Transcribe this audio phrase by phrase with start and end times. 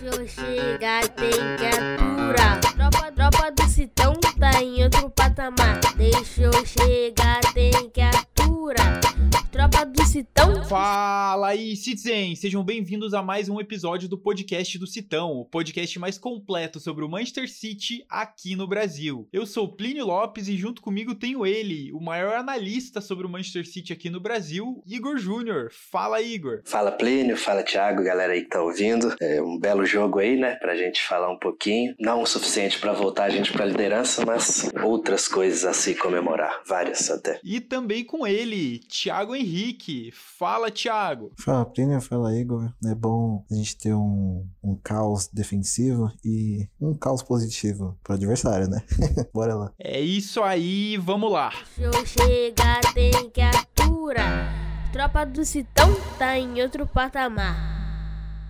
[0.00, 2.58] Deixa eu chegar, tem que aturar.
[2.58, 5.78] Tropa, tropa do Citão tá em outro patamar.
[5.94, 7.59] Deixa eu chegar, tem
[10.70, 12.36] Fala aí, Citizen!
[12.36, 17.04] Sejam bem-vindos a mais um episódio do podcast do Citão, o podcast mais completo sobre
[17.04, 19.28] o Manchester City aqui no Brasil.
[19.32, 23.66] Eu sou Plínio Lopes e junto comigo tenho ele, o maior analista sobre o Manchester
[23.66, 25.70] City aqui no Brasil, Igor Júnior.
[25.72, 26.62] Fala, Igor!
[26.64, 29.16] Fala Plínio, fala Thiago, galera aí que tá ouvindo.
[29.20, 31.96] É um belo jogo aí, né, pra gente falar um pouquinho.
[31.98, 36.62] Não o suficiente pra voltar a gente pra liderança, mas outras coisas a se comemorar,
[36.64, 37.40] várias até.
[37.42, 40.12] E também com ele, Thiago Henrique.
[40.12, 41.30] Fala, Thiago!
[41.38, 42.72] Fala Plínio, fala Igor.
[42.84, 48.68] É bom a gente ter um, um caos defensivo e um caos positivo pro adversário,
[48.68, 48.82] né?
[49.32, 49.72] Bora lá.
[49.78, 51.52] É isso aí, vamos lá!
[51.78, 54.52] Eu chegar, tem que aturar.
[54.92, 57.79] Tropa do Citão tá em outro patamar.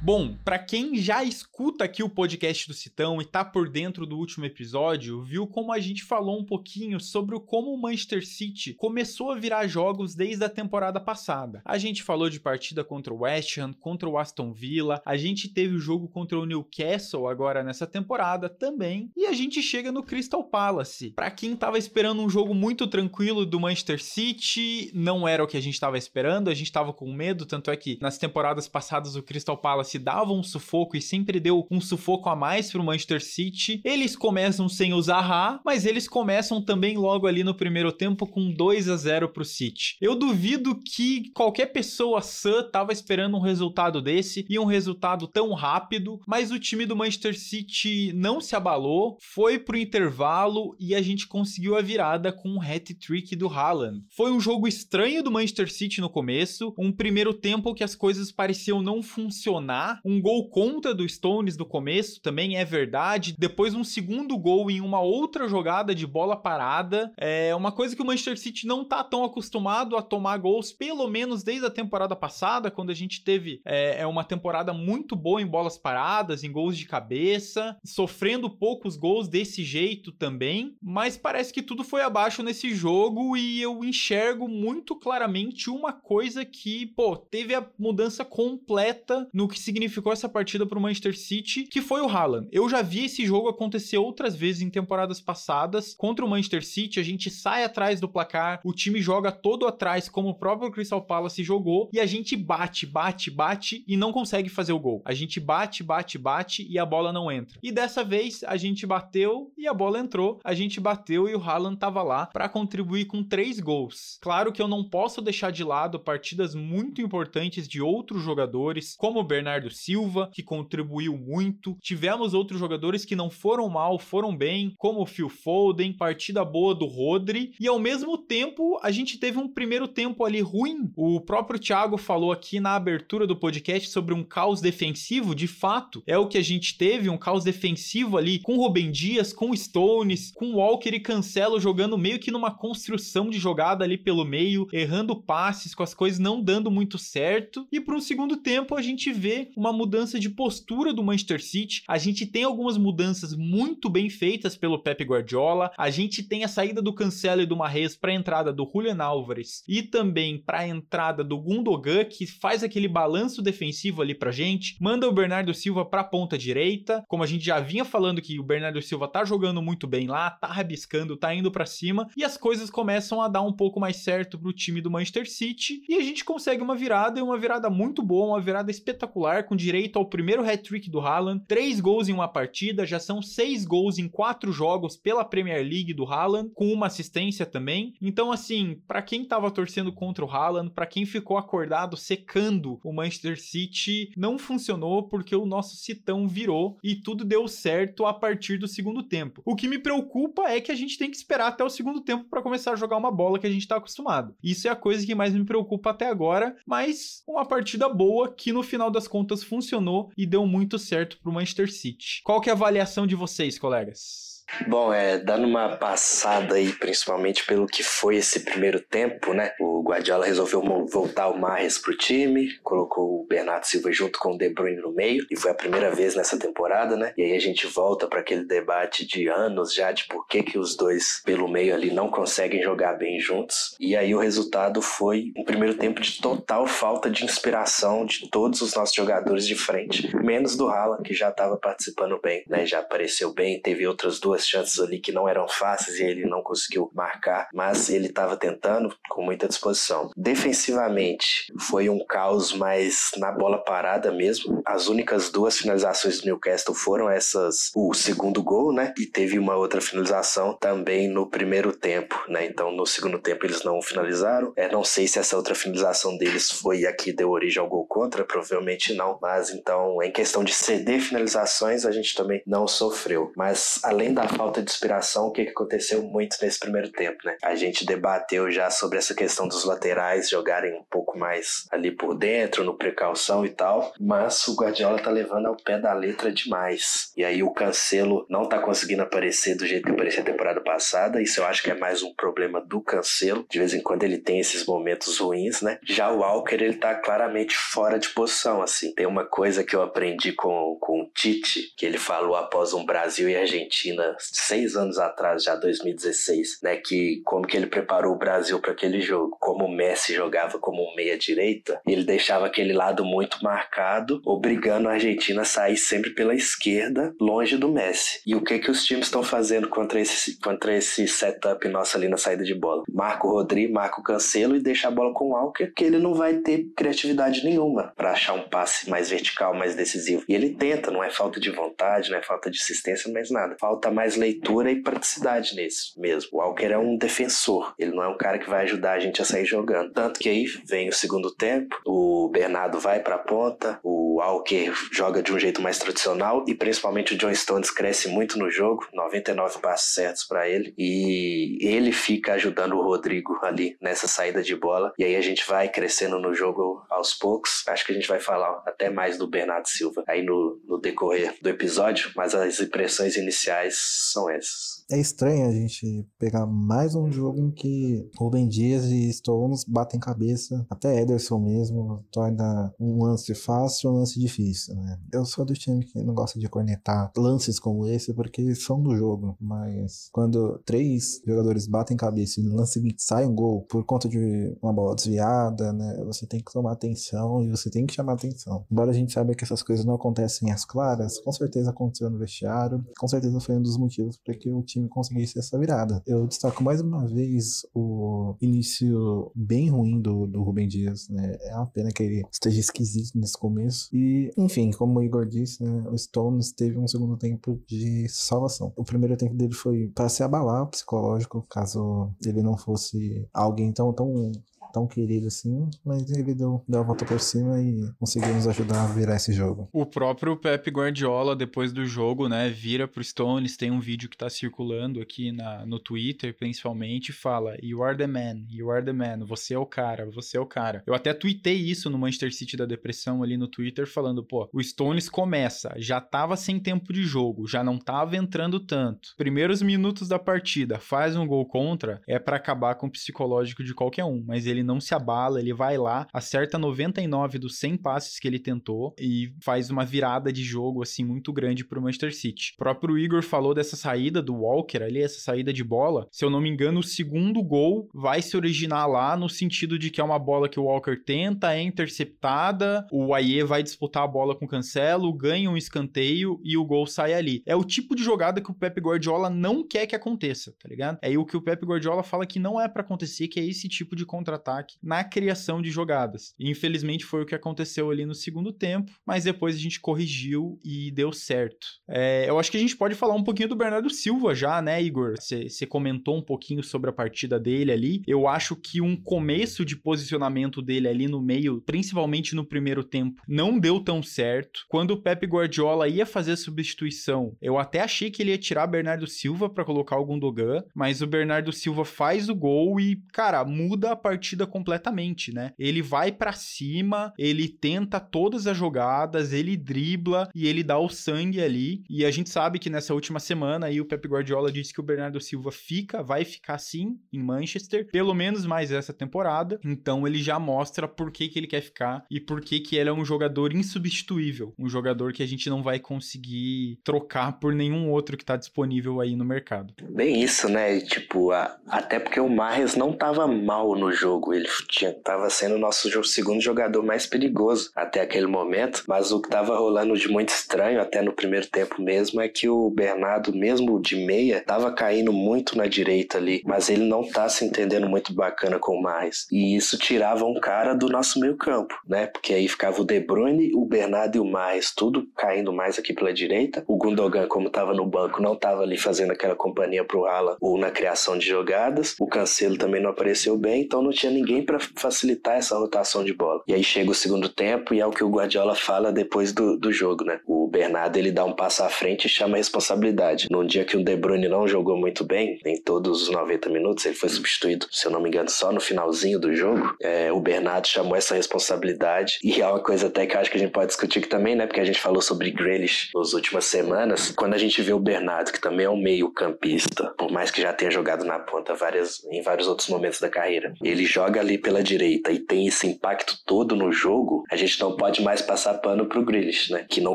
[0.03, 4.17] Bom, pra quem já escuta aqui o podcast do Citão e tá por dentro do
[4.17, 9.31] último episódio, viu como a gente falou um pouquinho sobre como o Manchester City começou
[9.31, 11.61] a virar jogos desde a temporada passada.
[11.67, 15.49] A gente falou de partida contra o West Ham, contra o Aston Villa, a gente
[15.49, 20.03] teve o jogo contra o Newcastle agora nessa temporada também, e a gente chega no
[20.03, 21.11] Crystal Palace.
[21.11, 25.59] Pra quem tava esperando um jogo muito tranquilo do Manchester City, não era o que
[25.59, 29.15] a gente tava esperando, a gente tava com medo, tanto é que nas temporadas passadas
[29.15, 33.23] o Crystal Palace dava um sufoco e sempre deu um sufoco a mais pro Manchester
[33.23, 33.81] City.
[33.85, 38.53] Eles começam sem o Zaha, mas eles começam também logo ali no primeiro tempo com
[38.53, 39.97] 2 a 0 pro City.
[40.01, 45.53] Eu duvido que qualquer pessoa sã tava esperando um resultado desse e um resultado tão
[45.53, 51.03] rápido, mas o time do Manchester City não se abalou, foi pro intervalo e a
[51.03, 54.05] gente conseguiu a virada com um hat-trick do Haaland.
[54.11, 58.31] Foi um jogo estranho do Manchester City no começo, um primeiro tempo que as coisas
[58.31, 63.35] pareciam não funcionar um gol contra do Stones no começo, também é verdade.
[63.39, 67.13] Depois um segundo gol em uma outra jogada de bola parada.
[67.17, 71.09] É uma coisa que o Manchester City não tá tão acostumado a tomar gols, pelo
[71.09, 75.41] menos desde a temporada passada, quando a gente teve é, é uma temporada muito boa
[75.41, 80.77] em bolas paradas, em gols de cabeça, sofrendo poucos gols desse jeito também.
[80.83, 86.45] Mas parece que tudo foi abaixo nesse jogo e eu enxergo muito claramente uma coisa
[86.45, 91.63] que, pô, teve a mudança completa no que significou essa partida para o Manchester City,
[91.63, 92.49] que foi o Haaland.
[92.51, 95.95] Eu já vi esse jogo acontecer outras vezes em temporadas passadas.
[95.95, 100.09] Contra o Manchester City, a gente sai atrás do placar, o time joga todo atrás,
[100.09, 104.49] como o próprio Crystal Palace jogou, e a gente bate, bate, bate e não consegue
[104.49, 105.03] fazer o gol.
[105.05, 107.59] A gente bate, bate, bate e a bola não entra.
[107.63, 110.41] E dessa vez a gente bateu e a bola entrou.
[110.43, 114.19] A gente bateu e o Haaland tava lá para contribuir com três gols.
[114.21, 119.21] Claro que eu não posso deixar de lado partidas muito importantes de outros jogadores, como
[119.21, 121.77] o Bernardo Silva, que contribuiu muito.
[121.83, 126.75] Tivemos outros jogadores que não foram mal, foram bem, como o Phil Foden, partida boa
[126.75, 130.91] do Rodri, e ao mesmo tempo a gente teve um primeiro tempo ali ruim.
[130.97, 136.03] O próprio Thiago falou aqui na abertura do podcast sobre um caos defensivo, de fato,
[136.07, 140.31] é o que a gente teve, um caos defensivo ali com Rubem Dias, com Stones,
[140.33, 145.17] com Walker e Cancelo jogando meio que numa construção de jogada ali pelo meio, errando
[145.17, 147.67] passes, com as coisas não dando muito certo.
[147.73, 151.83] E para um segundo tempo a gente vê uma mudança de postura do Manchester City.
[151.89, 155.71] A gente tem algumas mudanças muito bem feitas pelo Pep Guardiola.
[155.77, 159.03] A gente tem a saída do Cancelo e do Mahrez para a entrada do Julian
[159.03, 164.31] Álvares e também para a entrada do Gundogan, que faz aquele balanço defensivo ali pra
[164.31, 164.77] gente.
[164.81, 168.39] Manda o Bernardo Silva para a ponta direita, como a gente já vinha falando que
[168.39, 172.25] o Bernardo Silva tá jogando muito bem lá, tá rabiscando, tá indo para cima e
[172.25, 175.95] as coisas começam a dar um pouco mais certo pro time do Manchester City e
[175.97, 179.99] a gente consegue uma virada e uma virada muito boa, uma virada espetacular com direito
[179.99, 184.09] ao primeiro hat-trick do Haaland, três gols em uma partida, já são seis gols em
[184.09, 187.95] quatro jogos pela Premier League do Haaland, com uma assistência também.
[188.01, 192.93] Então, assim, para quem tava torcendo contra o Haaland, para quem ficou acordado secando o
[192.93, 198.59] Manchester City, não funcionou porque o nosso citão virou e tudo deu certo a partir
[198.59, 199.43] do segundo tempo.
[199.45, 202.25] O que me preocupa é que a gente tem que esperar até o segundo tempo
[202.29, 204.35] para começar a jogar uma bola que a gente tá acostumado.
[204.43, 208.53] Isso é a coisa que mais me preocupa até agora, mas uma partida boa que
[208.53, 212.21] no final das contas funcionou e deu muito certo pro Manchester City.
[212.25, 214.30] Qual que é a avaliação de vocês, colegas?
[214.67, 219.53] Bom, é, dando uma passada aí, principalmente pelo que foi esse primeiro tempo, né?
[219.61, 224.39] O Guardiola resolveu voltar o Marres pro time, colocou o Bernardo Silva junto com o
[224.39, 227.13] De Bruyne no meio, e foi a primeira vez nessa temporada, né?
[227.17, 230.59] E aí a gente volta para aquele debate de anos já de por que, que
[230.59, 233.77] os dois pelo meio ali não conseguem jogar bem juntos.
[233.81, 238.61] E aí o resultado foi um primeiro tempo de total falta de inspiração de todos
[238.61, 242.67] os nossos jogadores de frente, menos do Haaland, que já estava participando bem, né?
[242.67, 246.43] Já apareceu bem, teve outras duas chances ali que não eram fáceis e ele não
[246.43, 250.11] conseguiu marcar, mas ele estava tentando com muita disposição.
[250.17, 254.63] Defensivamente, foi um caos, mas na bola parada mesmo.
[254.65, 258.93] As únicas duas finalizações do Newcastle foram essas, o segundo gol, né?
[258.99, 262.47] E teve uma outra finalização também no primeiro tempo, né?
[262.47, 264.53] Então no segundo tempo eles não finalizaram.
[264.57, 267.87] É, não sei se essa outra finalização deles foi a que deu origem ao gol
[267.87, 269.19] contra, provavelmente não.
[269.21, 273.33] Mas então, em questão de ceder finalizações, a gente também não sofreu.
[273.37, 277.37] Mas além da falta de inspiração, o que aconteceu muito nesse primeiro tempo, né?
[277.43, 282.17] A gente debateu já sobre essa questão dos laterais jogarem um pouco mais ali por
[282.17, 287.13] dentro, no precaução e tal, mas o Guardiola tá levando ao pé da letra demais.
[287.17, 291.23] E aí o Cancelo não tá conseguindo aparecer do jeito que aparecia a temporada passada,
[291.23, 293.47] isso eu acho que é mais um problema do Cancelo.
[293.51, 295.79] De vez em quando ele tem esses momentos ruins, né?
[295.85, 298.95] Já o Walker, ele tá claramente fora de posição, assim.
[298.95, 302.85] Tem uma coisa que eu aprendi com, com o Tite, que ele falou após um
[302.85, 306.77] Brasil e Argentina seis anos atrás, já 2016, né?
[306.77, 310.95] Que como que ele preparou o Brasil para aquele jogo, como o Messi jogava como
[310.95, 316.35] meia direita, ele deixava aquele lado muito marcado, obrigando a Argentina a sair sempre pela
[316.35, 318.21] esquerda, longe do Messi.
[318.27, 322.09] E o que que os times estão fazendo contra esse contra esse setup nosso ali
[322.09, 322.83] na saída de bola?
[322.89, 325.99] Marca o Rodrigo, marca o Cancelo e deixa a bola com o Walker, que ele
[325.99, 330.25] não vai ter criatividade nenhuma para achar um passe mais vertical, mais decisivo.
[330.29, 333.57] E ele tenta, não é falta de vontade, não é falta de assistência, mas nada.
[333.61, 336.31] Falta mais leitura e praticidade nesse mesmo.
[336.33, 339.21] O Walker é um defensor, ele não é um cara que vai ajudar a gente
[339.21, 339.93] a sair jogando.
[339.93, 344.73] Tanto que aí vem o segundo tempo, o Bernardo vai para a ponta, o Walker
[344.93, 348.87] joga de um jeito mais tradicional e principalmente o John Stones cresce muito no jogo,
[348.93, 354.55] 99 passos certos para ele e ele fica ajudando o Rodrigo ali nessa saída de
[354.55, 357.65] bola e aí a gente vai crescendo no jogo aos poucos.
[357.67, 361.35] Acho que a gente vai falar até mais do Bernardo Silva aí no, no decorrer
[361.41, 363.77] do episódio, mas as impressões iniciais
[364.13, 364.80] são essas.
[364.91, 370.01] É estranho a gente pegar mais um jogo em que Rubem Dias e Stones batem
[370.01, 374.99] cabeça, até Ederson mesmo, torna um lance fácil um lance difícil, né?
[375.13, 378.97] Eu sou do time que não gosta de cornetar lances como esse porque são do
[378.97, 383.85] jogo, mas quando três jogadores batem cabeça e no lance seguinte sai um gol por
[383.85, 386.03] conta de uma bola desviada, né?
[386.05, 388.67] Você tem que tomar atenção e você tem que chamar atenção.
[388.69, 392.19] Embora a gente saiba que essas coisas não acontecem às claras, com certeza aconteceu no
[392.19, 396.03] vestiário, com certeza foi um dos motivos para que o time time conseguisse essa virada.
[396.07, 401.37] Eu destaco mais uma vez o início bem ruim do, do Rubem Dias, né?
[401.43, 403.89] É uma pena que ele esteja esquisito nesse começo.
[403.93, 405.89] E, enfim, como o Igor disse, né?
[405.91, 408.73] O Stones teve um segundo tempo de salvação.
[408.77, 413.93] O primeiro tempo dele foi para se abalar psicológico, caso ele não fosse alguém tão,
[413.93, 414.33] tão
[414.73, 418.85] tão querido assim, mas ele deu, deu a volta por cima e conseguiu nos ajudar
[418.85, 419.69] a virar esse jogo.
[419.73, 424.17] O próprio Pep Guardiola, depois do jogo, né, vira pro Stones, tem um vídeo que
[424.17, 428.93] tá circulando aqui na, no Twitter, principalmente, fala, you are the man, you are the
[428.93, 430.83] man, você é o cara, você é o cara.
[430.87, 434.63] Eu até tuitei isso no Manchester City da depressão ali no Twitter, falando, pô, o
[434.63, 439.15] Stones começa, já tava sem tempo de jogo, já não tava entrando tanto.
[439.17, 443.75] Primeiros minutos da partida, faz um gol contra, é para acabar com o psicológico de
[443.75, 447.79] qualquer um, mas ele ele não se abala, ele vai lá, acerta 99 dos 100
[447.79, 452.15] passes que ele tentou e faz uma virada de jogo assim muito grande pro Manchester
[452.15, 452.53] City.
[452.55, 456.07] O próprio Igor falou dessa saída do Walker ali, essa saída de bola.
[456.13, 459.91] Se eu não me engano, o segundo gol vai se originar lá no sentido de
[459.91, 464.09] que é uma bola que o Walker tenta, é interceptada, o Aie vai disputar a
[464.09, 467.43] bola com o Cancelo, ganha um escanteio e o gol sai ali.
[467.47, 470.99] É o tipo de jogada que o Pep Guardiola não quer que aconteça, tá ligado?
[471.03, 473.69] É o que o Pep Guardiola fala que não é para acontecer, que é esse
[473.69, 476.35] tipo de contra-ataque ataque na criação de jogadas.
[476.39, 480.59] E infelizmente foi o que aconteceu ali no segundo tempo, mas depois a gente corrigiu
[480.65, 481.67] e deu certo.
[481.89, 484.83] É, eu acho que a gente pode falar um pouquinho do Bernardo Silva já, né,
[484.83, 485.15] Igor?
[485.19, 488.03] Você comentou um pouquinho sobre a partida dele ali.
[488.07, 493.23] Eu acho que um começo de posicionamento dele ali no meio, principalmente no primeiro tempo,
[493.29, 494.65] não deu tão certo.
[494.69, 498.67] Quando o Pepe Guardiola ia fazer a substituição, eu até achei que ele ia tirar
[498.67, 503.45] Bernardo Silva para colocar o Gundogan, mas o Bernardo Silva faz o gol e, cara,
[503.45, 505.53] muda a partida partida completamente, né?
[505.59, 510.89] Ele vai para cima, ele tenta todas as jogadas, ele dribla e ele dá o
[510.89, 511.83] sangue ali.
[511.89, 514.85] E a gente sabe que nessa última semana aí o Pep Guardiola disse que o
[514.85, 519.59] Bernardo Silva fica, vai ficar sim em Manchester, pelo menos mais essa temporada.
[519.65, 522.89] Então ele já mostra por que, que ele quer ficar e por que, que ele
[522.89, 527.91] é um jogador insubstituível, um jogador que a gente não vai conseguir trocar por nenhum
[527.91, 529.75] outro que tá disponível aí no mercado.
[529.91, 530.81] Bem isso, né?
[530.81, 535.55] Tipo, a, até porque o Marres não tava mal no jogo, ele tinha, tava sendo
[535.55, 540.09] o nosso segundo jogador mais perigoso até aquele momento, mas o que tava rolando de
[540.09, 544.73] muito estranho até no primeiro tempo mesmo é que o Bernardo, mesmo de meia, tava
[544.73, 548.83] caindo muito na direita ali, mas ele não tá se entendendo muito bacana com o
[548.83, 549.27] Marres.
[549.31, 552.07] E isso tirava um cara do nosso meio campo, né?
[552.07, 555.93] Porque aí ficava o De Bruyne, o Bernardo e o Marres, tudo caindo mais aqui
[555.93, 556.65] pela direita.
[556.67, 560.59] O Gundogan, como tava no banco, não tava ali fazendo aquela companhia pro Haaland ou
[560.59, 561.95] na criação de jogadas.
[561.99, 566.13] O Cancelo também não apareceu bem, então não tinha ninguém para facilitar essa rotação de
[566.13, 566.43] bola.
[566.47, 569.57] E aí chega o segundo tempo e é o que o Guardiola fala depois do,
[569.57, 570.21] do jogo, né?
[570.27, 573.29] O Bernardo ele dá um passo à frente e chama a responsabilidade.
[573.31, 576.85] Num dia que o De Bruyne não jogou muito bem, em todos os 90 minutos,
[576.85, 579.75] ele foi substituído, se eu não me engano, só no finalzinho do jogo.
[579.81, 583.37] É, o Bernardo chamou essa responsabilidade e é uma coisa até que eu acho que
[583.37, 584.47] a gente pode discutir aqui também, né?
[584.47, 587.13] Porque a gente falou sobre Grealish nas últimas semanas.
[587.13, 590.43] Quando a gente vê o Bernardo, que também é um meio campista, por mais que
[590.43, 594.37] já tenha jogado na ponta várias, em vários outros momentos da carreira, ele joga ali
[594.37, 598.55] pela direita e tem esse impacto todo no jogo, a gente não pode mais passar
[598.55, 599.67] pano pro Grealish, né?
[599.69, 599.95] Que não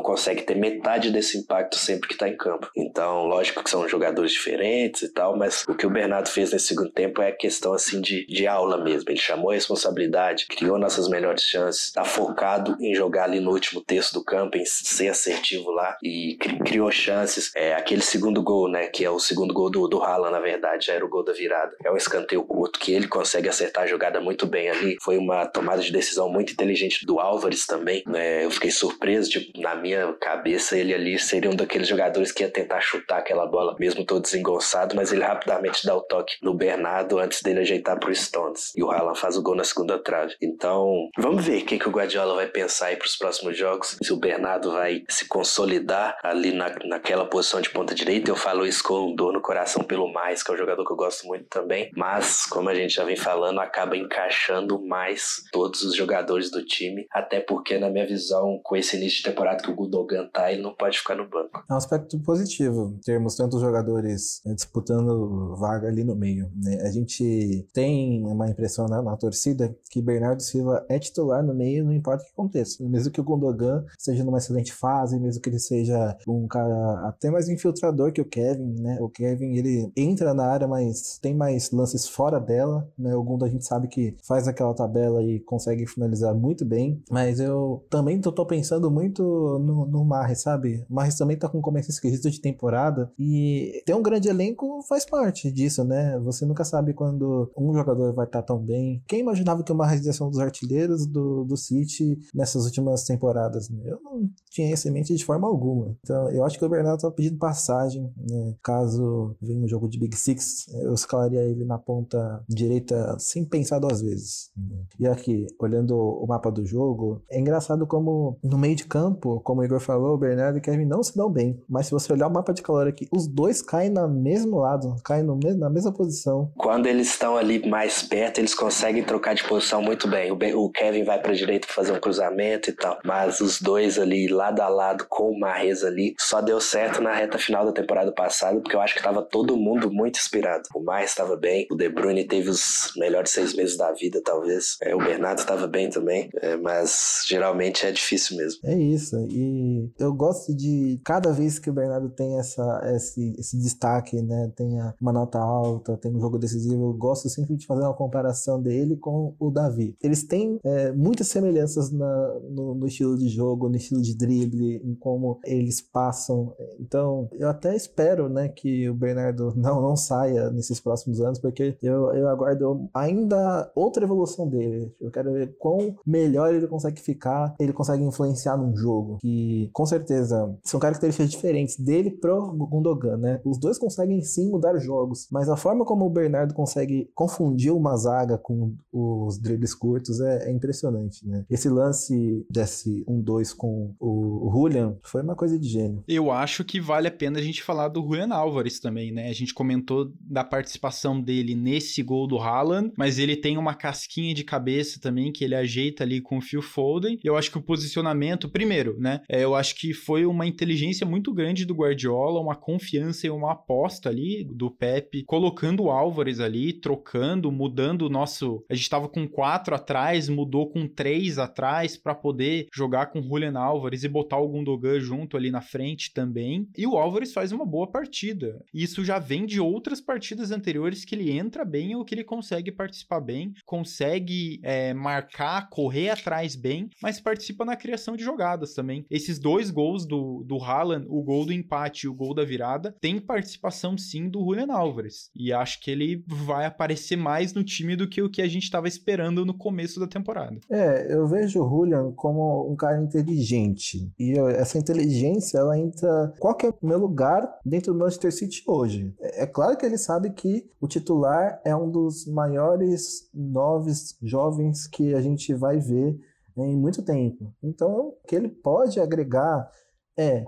[0.00, 2.70] consegue ter metade desse impacto sempre que tá em campo.
[2.76, 6.68] Então, lógico que são jogadores diferentes e tal, mas o que o Bernardo fez nesse
[6.68, 9.10] segundo tempo é questão assim de, de aula mesmo.
[9.10, 13.80] Ele chamou a responsabilidade, criou nossas melhores chances, tá focado em jogar ali no último
[13.80, 17.50] terço do campo, em ser assertivo lá e criou chances.
[17.54, 18.86] É, aquele segundo gol, né?
[18.86, 21.32] Que é o segundo gol do, do Haaland, na verdade, já era o gol da
[21.32, 21.74] virada.
[21.84, 24.96] É um escanteio curto que ele consegue acertar a jogada muito bem ali.
[25.02, 28.02] Foi uma tomada de decisão muito inteligente do Álvares também.
[28.06, 28.44] Né?
[28.44, 30.35] Eu fiquei surpreso, tipo, na minha cabeça
[30.72, 34.94] ele ali seria um daqueles jogadores que ia tentar chutar aquela bola, mesmo todo desengonçado,
[34.94, 38.72] mas ele rapidamente dá o toque no Bernardo antes dele ajeitar pro Stones.
[38.76, 40.34] E o Haaland faz o gol na segunda trave.
[40.40, 43.96] Então, vamos ver o que, que o Guardiola vai pensar aí pros próximos jogos.
[44.02, 48.30] Se o Bernardo vai se consolidar ali na, naquela posição de ponta direita.
[48.30, 50.96] Eu falo isso com dor no coração pelo mais, que é um jogador que eu
[50.96, 51.90] gosto muito também.
[51.96, 57.06] Mas, como a gente já vem falando, acaba encaixando mais todos os jogadores do time.
[57.10, 60.62] Até porque, na minha visão, com esse início de temporada que o Gudogan tá, ele
[60.62, 61.64] não pode ficar no banco.
[61.68, 66.50] É um aspecto positivo termos tantos jogadores né, disputando vaga ali no meio.
[66.62, 66.80] Né?
[66.82, 71.84] A gente tem uma impressão na, na, torcida que Bernardo Silva é titular no meio,
[71.84, 72.82] não importa o que aconteça.
[72.84, 77.30] Mesmo que o Gundogan seja numa excelente fase, mesmo que ele seja um cara até
[77.30, 78.98] mais infiltrador que o Kevin, né?
[79.00, 83.14] O Kevin, ele entra na área, mas tem mais lances fora dela, né?
[83.14, 87.40] O Gundogan a gente sabe que faz aquela tabela e consegue finalizar muito bem, mas
[87.40, 89.22] eu também tô, tô pensando muito
[89.58, 90.84] no, no Marres, sabe?
[90.88, 95.50] Marres também tá com começo esquisito de temporada e ter um grande elenco faz parte
[95.50, 96.18] disso, né?
[96.20, 99.02] Você nunca sabe quando um jogador vai estar tá tão bem.
[99.06, 103.04] Quem imaginava que o Marres ia ser um dos artilheiros do, do City nessas últimas
[103.04, 103.68] temporadas?
[103.68, 103.82] Né?
[103.84, 105.96] Eu não tinha isso em mente de forma alguma.
[106.02, 108.54] Então, eu acho que o Bernardo tá pedindo passagem, né?
[108.62, 113.78] Caso venha um jogo de Big Six, eu escalaria ele na ponta direita sem pensar
[113.78, 114.50] duas vezes.
[114.56, 114.76] Né?
[115.00, 119.60] E aqui, olhando o mapa do jogo, é engraçado como no meio de campo, como
[119.60, 121.60] o Igor falou, o Bernardo e o Kevin não se dão bem.
[121.68, 124.96] Mas se você olhar o mapa de calor aqui, os dois caem no mesmo lado,
[125.04, 126.50] caem no mesmo, na mesma posição.
[126.56, 130.30] Quando eles estão ali mais perto, eles conseguem trocar de posição muito bem.
[130.30, 134.28] O, o Kevin vai para direita fazer um cruzamento e tal, mas os dois ali
[134.28, 138.12] lado a lado com o Marrez ali só deu certo na reta final da temporada
[138.12, 140.68] passada, porque eu acho que tava todo mundo muito inspirado.
[140.74, 144.76] O Marrez estava bem, o De Bruyne teve os melhores seis meses da vida, talvez.
[144.82, 148.60] É, o Bernardo estava bem também, é, mas geralmente é difícil mesmo.
[148.64, 153.56] É isso, e eu gosto de cada vez que o Bernardo tem essa, esse, esse
[153.58, 157.82] destaque, né, tem uma nota alta, tem um jogo decisivo, eu gosto sempre de fazer
[157.82, 159.96] uma comparação dele com o Davi.
[160.02, 164.80] Eles têm é, muitas semelhanças na, no, no estilo de jogo, no estilo de drible,
[164.84, 166.54] em como eles passam.
[166.80, 171.76] Então, eu até espero, né, que o Bernardo não, não saia nesses próximos anos, porque
[171.82, 174.94] eu, eu aguardo ainda outra evolução dele.
[175.00, 179.18] Eu quero ver quão melhor ele consegue ficar, ele consegue influenciar num jogo.
[179.20, 183.40] Que, com certeza, são características diferentes dele pro Gundogan, né?
[183.44, 187.94] Os dois conseguem sim mudar jogos, mas a forma como o Bernardo consegue confundir uma
[187.96, 191.44] zaga com os dribles curtos é, é impressionante, né?
[191.50, 196.02] Esse lance desse 1-2 com o, Julian foi uma coisa de gênio.
[196.08, 199.28] Eu acho que vale a pena a gente falar do Julian Álvares também, né?
[199.28, 203.74] A gente comentou da participação dele nesse gol do Haaland, mas ele ele tem uma
[203.74, 207.18] casquinha de cabeça também que ele ajeita ali com o Phil Foden.
[207.22, 209.20] Eu acho que o posicionamento, primeiro, né?
[209.28, 213.52] É, eu acho que foi uma inteligência muito grande do Guardiola, uma confiança e uma
[213.52, 218.64] aposta ali do Pepe, colocando o Álvares ali, trocando, mudando o nosso.
[218.70, 223.58] A gente tava com quatro atrás, mudou com três atrás para poder jogar com Julian
[223.58, 226.68] Álvares e botar o Gundogan junto ali na frente também.
[226.76, 228.62] E o Álvares faz uma boa partida.
[228.72, 232.70] Isso já vem de outras partidas anteriores que ele entra bem ou que ele consegue
[232.70, 239.06] participar bem, consegue é, marcar, correr atrás bem, mas participa na criação de jogadas também.
[239.10, 242.94] Esses dois gols do, do Haaland, o gol do empate e o gol da virada,
[243.00, 245.30] tem participação sim do Julian Álvares.
[245.34, 248.64] E acho que ele vai aparecer mais no time do que o que a gente
[248.64, 250.58] estava esperando no começo da temporada.
[250.70, 254.10] É, eu vejo o Julian como um cara inteligente.
[254.18, 256.34] E essa inteligência, ela entra.
[256.38, 259.14] Qual que é o meu lugar dentro do Manchester City hoje?
[259.20, 264.86] É, é claro que ele sabe que o titular é um dos maiores noves jovens
[264.86, 266.18] que a gente vai ver
[266.56, 267.52] em muito tempo.
[267.62, 269.70] Então, o que ele pode agregar
[270.16, 270.46] é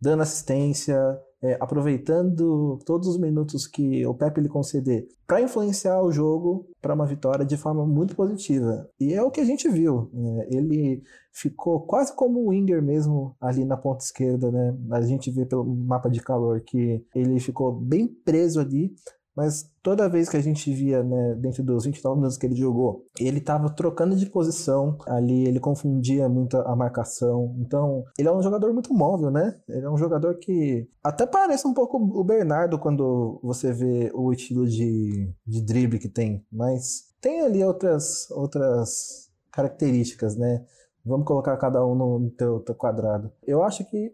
[0.00, 0.96] dando assistência,
[1.42, 6.94] é, aproveitando todos os minutos que o Pepe lhe conceder para influenciar o jogo para
[6.94, 8.88] uma vitória de forma muito positiva.
[8.98, 10.10] E é o que a gente viu.
[10.12, 10.48] Né?
[10.50, 14.50] Ele ficou quase como o Winger mesmo ali na ponta esquerda.
[14.50, 14.76] Né?
[14.90, 18.92] A gente vê pelo mapa de calor que ele ficou bem preso ali
[19.38, 23.04] mas toda vez que a gente via, né, dentro dos 29 minutos que ele jogou,
[23.20, 27.54] ele estava trocando de posição ali, ele confundia muito a marcação.
[27.60, 29.56] Então, ele é um jogador muito móvel, né?
[29.68, 34.32] Ele é um jogador que até parece um pouco o Bernardo quando você vê o
[34.32, 40.64] estilo de, de drible que tem, mas tem ali outras, outras características, né?
[41.04, 43.30] Vamos colocar cada um no teu, teu quadrado.
[43.46, 44.12] Eu acho que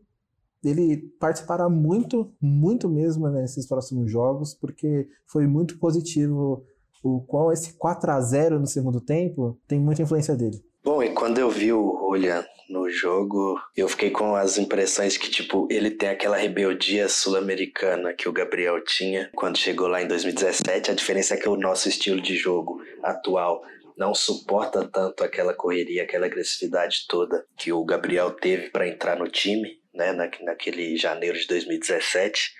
[0.70, 6.64] ele participará muito, muito mesmo nesses próximos jogos, porque foi muito positivo
[7.02, 10.64] o qual esse 4 a 0 no segundo tempo tem muita influência dele.
[10.82, 15.30] Bom, e quando eu vi o Julian no jogo, eu fiquei com as impressões que,
[15.30, 20.90] tipo, ele tem aquela rebeldia sul-americana que o Gabriel tinha quando chegou lá em 2017.
[20.90, 23.62] A diferença é que o nosso estilo de jogo atual
[23.96, 29.28] não suporta tanto aquela correria, aquela agressividade toda que o Gabriel teve para entrar no
[29.28, 32.52] time né, na, naquele janeiro de 2017.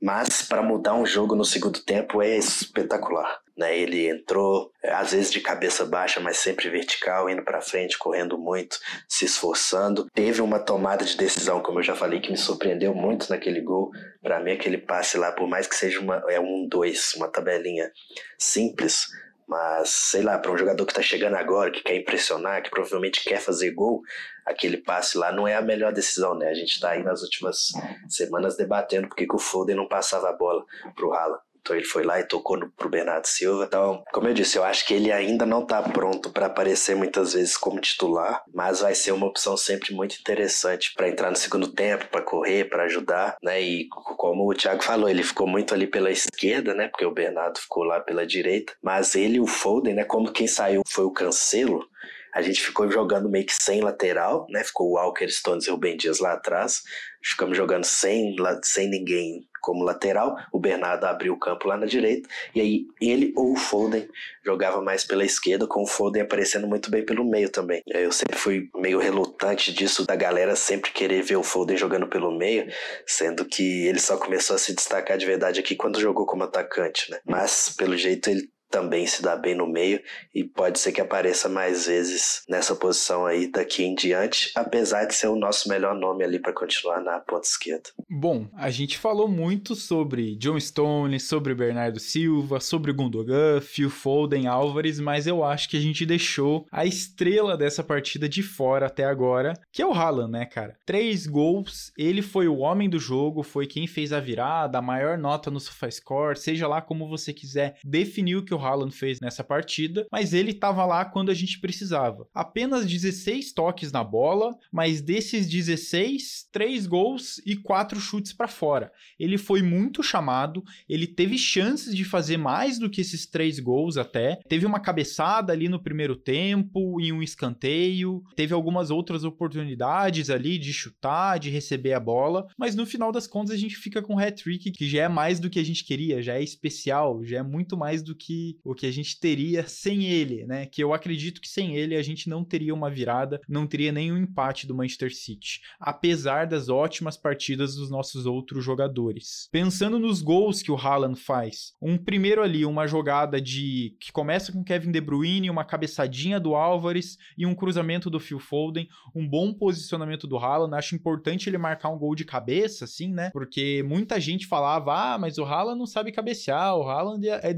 [0.00, 3.38] Mas para mudar um jogo no segundo tempo é espetacular.
[3.54, 3.78] Né?
[3.78, 8.78] Ele entrou, às vezes de cabeça baixa, mas sempre vertical, indo para frente, correndo muito,
[9.06, 10.08] se esforçando.
[10.14, 13.90] Teve uma tomada de decisão, como eu já falei, que me surpreendeu muito naquele gol.
[14.22, 17.92] Para mim, aquele passe lá, por mais que seja uma, é um dois, uma tabelinha
[18.38, 19.08] simples,
[19.50, 23.24] mas, sei lá, para um jogador que está chegando agora, que quer impressionar, que provavelmente
[23.24, 24.00] quer fazer gol,
[24.46, 26.48] aquele passe lá não é a melhor decisão, né?
[26.50, 27.72] A gente está aí nas últimas
[28.08, 31.42] semanas debatendo porque que o Foden não passava a bola pro Haaland.
[31.60, 33.64] Então ele foi lá e tocou no, pro Bernardo Silva.
[33.64, 37.34] Então, como eu disse, eu acho que ele ainda não está pronto para aparecer muitas
[37.34, 41.68] vezes como titular, mas vai ser uma opção sempre muito interessante para entrar no segundo
[41.68, 43.60] tempo, para correr, para ajudar, né?
[43.60, 46.88] E como o Thiago falou, ele ficou muito ali pela esquerda, né?
[46.88, 50.04] Porque o Bernardo ficou lá pela direita, mas ele o Foden, né?
[50.04, 51.88] Como quem saiu foi o Cancelo,
[52.32, 54.62] a gente ficou jogando meio que sem lateral, né?
[54.62, 56.82] Ficou o Walker Stones e o Ben Dias lá atrás.
[57.22, 60.36] Ficamos jogando sem, sem ninguém como lateral.
[60.52, 62.28] O Bernardo abriu o campo lá na direita.
[62.54, 64.08] E aí ele ou o Foden
[64.44, 67.82] jogava mais pela esquerda, com o Foden aparecendo muito bem pelo meio também.
[67.86, 72.36] Eu sempre fui meio relutante disso, da galera sempre querer ver o Foden jogando pelo
[72.36, 72.70] meio,
[73.06, 77.10] sendo que ele só começou a se destacar de verdade aqui quando jogou como atacante,
[77.10, 77.18] né?
[77.24, 80.00] Mas, pelo jeito, ele também se dá bem no meio
[80.34, 85.14] e pode ser que apareça mais vezes nessa posição aí daqui em diante, apesar de
[85.14, 87.90] ser o nosso melhor nome ali para continuar na ponta esquerda.
[88.08, 94.46] Bom, a gente falou muito sobre John Stone, sobre Bernardo Silva, sobre Gundogan, Phil Foden,
[94.46, 99.04] Álvares, mas eu acho que a gente deixou a estrela dessa partida de fora até
[99.04, 100.76] agora, que é o Haaland, né, cara?
[100.86, 105.18] Três gols, ele foi o homem do jogo, foi quem fez a virada, a maior
[105.18, 109.42] nota no SofaScore, seja lá como você quiser definir o que o Haaland fez nessa
[109.42, 112.26] partida, mas ele estava lá quando a gente precisava.
[112.34, 118.92] Apenas 16 toques na bola, mas desses 16, 3 gols e 4 chutes para fora.
[119.18, 123.96] Ele foi muito chamado, ele teve chances de fazer mais do que esses 3 gols
[123.96, 124.40] até.
[124.48, 130.58] Teve uma cabeçada ali no primeiro tempo, em um escanteio, teve algumas outras oportunidades ali
[130.58, 134.14] de chutar, de receber a bola, mas no final das contas a gente fica com
[134.14, 137.38] um hat-trick que já é mais do que a gente queria, já é especial, já
[137.38, 140.66] é muito mais do que o que a gente teria sem ele, né?
[140.66, 144.16] Que eu acredito que sem ele a gente não teria uma virada, não teria nenhum
[144.16, 149.48] empate do Manchester City, apesar das ótimas partidas dos os nossos outros jogadores.
[149.50, 154.52] Pensando nos gols que o Haaland faz, um primeiro ali, uma jogada de que começa
[154.52, 159.28] com Kevin De Bruyne, uma cabeçadinha do Álvares e um cruzamento do Phil Foden, um
[159.28, 160.76] bom posicionamento do Haaland.
[160.76, 163.30] Acho importante ele marcar um gol de cabeça, assim, né?
[163.30, 167.52] Porque muita gente falava: ah, mas o Haaland não sabe cabecear, o Haaland é, é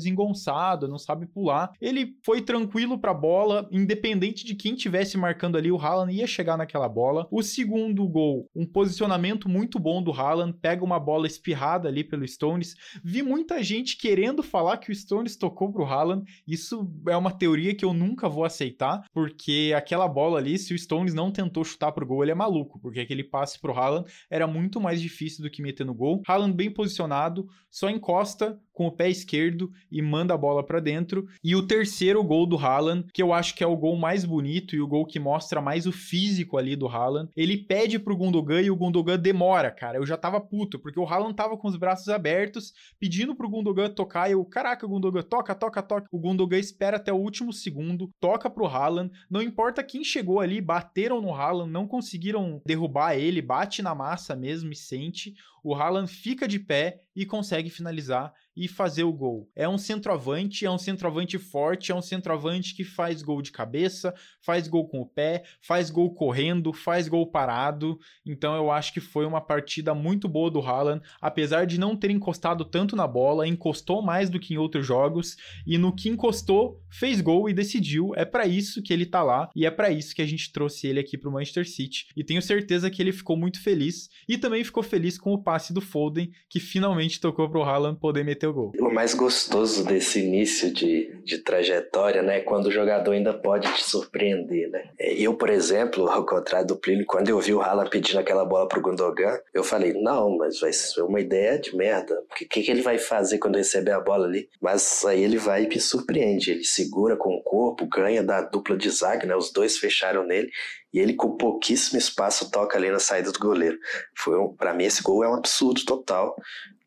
[0.82, 1.72] desengonçado, não sabe pular.
[1.80, 6.56] Ele foi tranquilo pra bola, independente de quem tivesse marcando ali, o Haaland ia chegar
[6.56, 7.26] naquela bola.
[7.30, 12.26] O segundo gol, um posicionamento muito bom do Haaland, pega uma bola espirrada ali pelo
[12.26, 12.74] Stones.
[13.02, 16.24] Vi muita gente querendo falar que o Stones tocou pro Haaland.
[16.46, 20.78] Isso é uma teoria que eu nunca vou aceitar, porque aquela bola ali, se o
[20.78, 24.46] Stones não tentou chutar pro gol, ele é maluco, porque aquele passe pro Haaland era
[24.46, 26.22] muito mais difícil do que meter no gol.
[26.26, 31.26] Haaland bem posicionado, só encosta com o pé esquerdo e manda a bola para dentro.
[31.42, 34.74] E o terceiro gol do Haaland, que eu acho que é o gol mais bonito
[34.74, 38.60] e o gol que mostra mais o físico ali do Haaland, ele pede pro Gundogan
[38.60, 39.98] e o Gundogan demora, cara.
[39.98, 43.90] Eu já tava puto, porque o Haaland tava com os braços abertos, pedindo pro Gundogan
[43.90, 46.06] tocar, e eu, caraca, Gundogan, toca, toca, toca.
[46.10, 50.60] O Gundogan espera até o último segundo, toca pro Haaland, não importa quem chegou ali,
[50.60, 55.34] bateram no Haaland, não conseguiram derrubar ele, bate na massa mesmo e sente.
[55.64, 59.50] O Haaland fica de pé e consegue finalizar e fazer o gol.
[59.54, 64.14] É um centroavante, é um centroavante forte, é um centroavante que faz gol de cabeça,
[64.40, 67.98] faz gol com o pé, faz gol correndo, faz gol parado.
[68.26, 72.10] Então eu acho que foi uma partida muito boa do Haaland, apesar de não ter
[72.10, 75.36] encostado tanto na bola, encostou mais do que em outros jogos
[75.66, 78.12] e no que encostou, fez gol e decidiu.
[78.14, 80.86] É para isso que ele tá lá e é para isso que a gente trouxe
[80.86, 82.06] ele aqui pro Manchester City.
[82.16, 85.72] E tenho certeza que ele ficou muito feliz e também ficou feliz com o passe
[85.72, 88.72] do Foden, que finalmente tocou pro Haaland poder meter o gol.
[88.78, 93.72] O mais gostoso desse início de, de trajetória, né, é quando o jogador ainda pode
[93.74, 94.84] te surpreender, né?
[94.98, 98.44] É, eu, por exemplo, ao contrário do Plínio, quando eu vi o Haaland pedindo aquela
[98.44, 102.14] bola pro Gundogan, eu falei, não, mas vai ser uma ideia de merda.
[102.30, 104.48] O que, que, ele vai fazer quando receber a bola ali?
[104.60, 106.50] Mas aí ele vai e me surpreende.
[106.50, 109.36] Ele segura com o corpo, ganha da dupla de zaga, né?
[109.36, 110.50] Os dois fecharam nele
[110.92, 113.78] e ele com pouquíssimo espaço toca ali na saída do goleiro.
[114.16, 116.36] Foi um, para mim esse gol é um absurdo total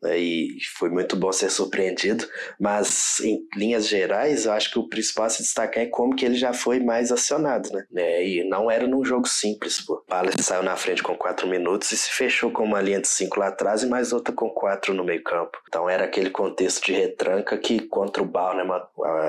[0.02, 2.26] né, e foi muito bom ser surpreendido,
[2.60, 6.24] mas em linhas gerais eu acho que o principal a se destacar é como que
[6.24, 7.84] ele já foi mais acionado, né?
[7.96, 9.96] É, e não era num jogo simples, pô.
[10.06, 13.40] Palace saiu na frente com quatro minutos e se fechou com uma linha de cinco
[13.40, 15.58] lá atrás e mais outra com quatro no meio campo.
[15.66, 18.66] Então era aquele contexto de retranca que contra o Balner,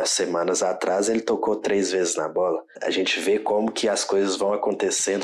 [0.05, 2.63] semanas atrás, ele tocou três vezes na bola.
[2.81, 4.66] A gente vê como que as coisas vão acontecendo